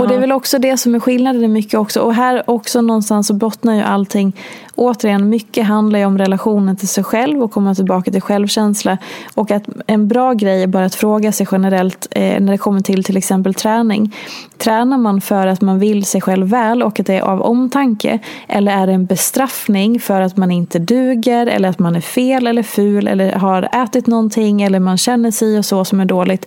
Och 0.00 0.08
det 0.08 0.14
är 0.14 0.18
väl 0.18 0.32
också 0.32 0.58
det 0.58 0.76
som 0.76 0.94
är 0.94 1.00
skillnaden 1.00 1.52
mycket 1.52 1.80
också. 1.80 2.00
Och 2.00 2.14
här 2.14 2.50
också 2.50 2.80
någonstans 2.80 3.26
så 3.26 3.34
bottnar 3.34 3.74
ju 3.74 3.82
allting. 3.82 4.36
Återigen, 4.74 5.28
mycket 5.28 5.66
handlar 5.66 5.98
ju 5.98 6.04
om 6.04 6.18
relationen 6.18 6.76
till 6.76 6.88
sig 6.88 7.04
själv 7.04 7.42
och 7.42 7.52
komma 7.52 7.74
tillbaka 7.74 8.10
till 8.10 8.20
självkänsla. 8.20 8.98
Och 9.34 9.50
att 9.50 9.62
en 9.86 10.08
bra 10.08 10.32
grej 10.32 10.62
är 10.62 10.66
bara 10.66 10.84
att 10.84 10.94
fråga 10.94 11.32
sig 11.32 11.46
generellt 11.52 12.08
eh, 12.10 12.40
när 12.40 12.52
det 12.52 12.58
kommer 12.58 12.80
till 12.80 13.04
till 13.04 13.16
exempel 13.16 13.54
träning. 13.54 14.16
Tränar 14.58 14.98
man 14.98 15.20
för 15.20 15.46
att 15.46 15.60
man 15.60 15.78
vill 15.78 16.04
sig 16.04 16.20
själv 16.20 16.46
väl 16.48 16.82
och 16.82 17.00
att 17.00 17.06
det 17.06 17.14
är 17.14 17.22
av 17.22 17.42
omtanke? 17.42 18.18
Eller 18.48 18.72
är 18.72 18.86
det 18.86 18.92
en 18.92 19.06
bestraffning 19.06 20.00
för 20.00 20.20
att 20.20 20.36
man 20.36 20.50
inte 20.50 20.78
duger 20.78 21.46
eller 21.46 21.68
att 21.68 21.78
man 21.78 21.96
är 21.96 22.00
fel 22.00 22.46
eller 22.46 22.62
ful 22.62 23.08
eller 23.08 23.32
har 23.32 23.82
ätit 23.82 24.06
någonting 24.06 24.62
eller 24.62 24.80
man 24.80 24.98
känner 24.98 25.30
sig 25.30 25.58
och 25.58 25.64
så 25.64 25.84
som 25.84 26.00
är 26.00 26.04
dåligt? 26.04 26.46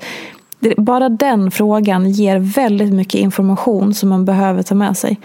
Bara 0.78 1.10
den 1.10 1.52
frågan 1.52 2.12
ger 2.12 2.40
väldigt 2.40 2.94
mycket 2.94 3.22
information 3.22 3.94
som 3.94 4.10
man 4.10 4.26
behöver 4.26 4.64
ta 4.64 4.76
med 4.76 4.98
sig. 4.98 5.20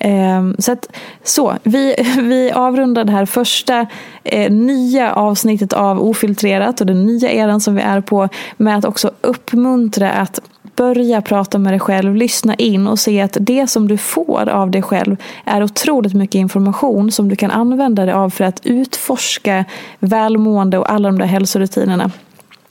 Ehm, 0.00 0.56
så, 0.58 0.72
att, 0.72 0.88
så 1.24 1.54
vi, 1.62 1.94
vi 2.18 2.52
avrundar 2.52 3.04
det 3.04 3.12
här 3.12 3.26
första 3.26 3.86
eh, 4.24 4.52
nya 4.52 5.12
avsnittet 5.12 5.72
av 5.72 6.02
Ofiltrerat 6.02 6.80
och 6.80 6.86
den 6.86 7.06
nya 7.06 7.32
eran 7.32 7.60
som 7.60 7.74
vi 7.74 7.82
är 7.82 8.00
på 8.00 8.28
med 8.56 8.78
att 8.78 8.84
också 8.84 9.10
uppmuntra 9.20 10.12
att 10.12 10.40
börja 10.76 11.22
prata 11.22 11.58
med 11.58 11.72
dig 11.72 11.80
själv, 11.80 12.14
lyssna 12.14 12.54
in 12.54 12.86
och 12.86 12.98
se 12.98 13.20
att 13.20 13.36
det 13.40 13.66
som 13.66 13.88
du 13.88 13.96
får 13.96 14.48
av 14.48 14.70
dig 14.70 14.82
själv 14.82 15.16
är 15.44 15.62
otroligt 15.62 16.14
mycket 16.14 16.34
information 16.34 17.12
som 17.12 17.28
du 17.28 17.36
kan 17.36 17.50
använda 17.50 18.04
dig 18.04 18.14
av 18.14 18.30
för 18.30 18.44
att 18.44 18.60
utforska 18.66 19.64
välmående 19.98 20.78
och 20.78 20.92
alla 20.92 21.08
de 21.08 21.18
där 21.18 21.26
hälsorutinerna. 21.26 22.10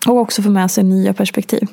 Och 0.07 0.17
också 0.17 0.41
få 0.41 0.49
med 0.49 0.71
sig 0.71 0.83
nya 0.83 1.13
perspektiv. 1.13 1.67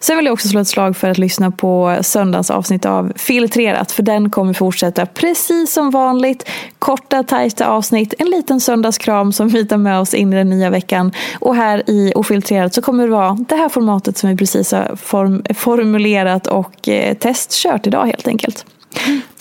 Sen 0.00 0.16
vill 0.16 0.26
jag 0.26 0.32
också 0.32 0.48
slå 0.48 0.60
ett 0.60 0.68
slag 0.68 0.96
för 0.96 1.10
att 1.10 1.18
lyssna 1.18 1.50
på 1.50 1.98
söndagens 2.02 2.50
avsnitt 2.50 2.86
av 2.86 3.12
Filtrerat. 3.16 3.92
För 3.92 4.02
den 4.02 4.30
kommer 4.30 4.52
fortsätta 4.52 5.06
precis 5.06 5.72
som 5.72 5.90
vanligt. 5.90 6.48
Korta, 6.78 7.22
tajta 7.22 7.66
avsnitt. 7.66 8.14
En 8.18 8.30
liten 8.30 8.60
söndagskram 8.60 9.32
som 9.32 9.48
vi 9.48 9.66
tar 9.66 9.76
med 9.76 10.00
oss 10.00 10.14
in 10.14 10.32
i 10.32 10.36
den 10.36 10.50
nya 10.50 10.70
veckan. 10.70 11.12
Och 11.38 11.56
här 11.56 11.90
i 11.90 12.12
Ofiltrerat 12.14 12.74
så 12.74 12.82
kommer 12.82 13.04
det 13.04 13.10
vara 13.10 13.38
det 13.48 13.56
här 13.56 13.68
formatet 13.68 14.18
som 14.18 14.30
vi 14.30 14.36
precis 14.36 14.72
har 14.72 14.96
form 14.96 15.42
formulerat 15.54 16.46
och 16.46 16.88
eh, 16.88 17.14
testkört 17.14 17.86
idag 17.86 18.06
helt 18.06 18.28
enkelt. 18.28 18.66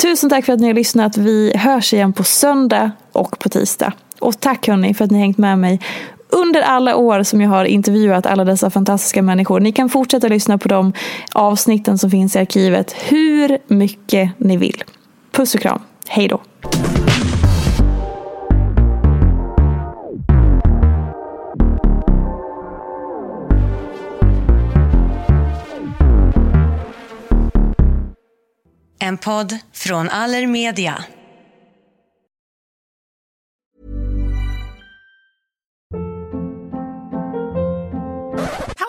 Tusen 0.01 0.29
tack 0.29 0.45
för 0.45 0.53
att 0.53 0.59
ni 0.59 0.67
har 0.67 0.73
lyssnat. 0.73 1.17
Vi 1.17 1.57
hörs 1.57 1.93
igen 1.93 2.13
på 2.13 2.23
söndag 2.23 2.91
och 3.11 3.39
på 3.39 3.49
tisdag. 3.49 3.93
Och 4.19 4.39
tack 4.39 4.67
hörni 4.67 4.93
för 4.93 5.05
att 5.05 5.11
ni 5.11 5.17
har 5.17 5.21
hängt 5.21 5.37
med 5.37 5.59
mig 5.59 5.81
under 6.35 6.61
alla 6.61 6.95
år 6.95 7.23
som 7.23 7.41
jag 7.41 7.49
har 7.49 7.65
intervjuat 7.65 8.25
alla 8.25 8.43
dessa 8.43 8.69
fantastiska 8.69 9.21
människor. 9.21 9.59
Ni 9.59 9.71
kan 9.71 9.89
fortsätta 9.89 10.27
lyssna 10.27 10.57
på 10.57 10.67
de 10.67 10.93
avsnitten 11.33 11.97
som 11.97 12.11
finns 12.11 12.35
i 12.35 12.39
arkivet 12.39 12.95
hur 13.07 13.57
mycket 13.67 14.31
ni 14.37 14.57
vill. 14.57 14.83
Puss 15.31 15.55
och 15.55 15.61
kram. 15.61 15.81
Hej 16.07 16.27
då. 16.27 16.41
En 28.99 29.17
podd 29.17 29.57
från 29.73 30.09
Allermedia. 30.09 31.03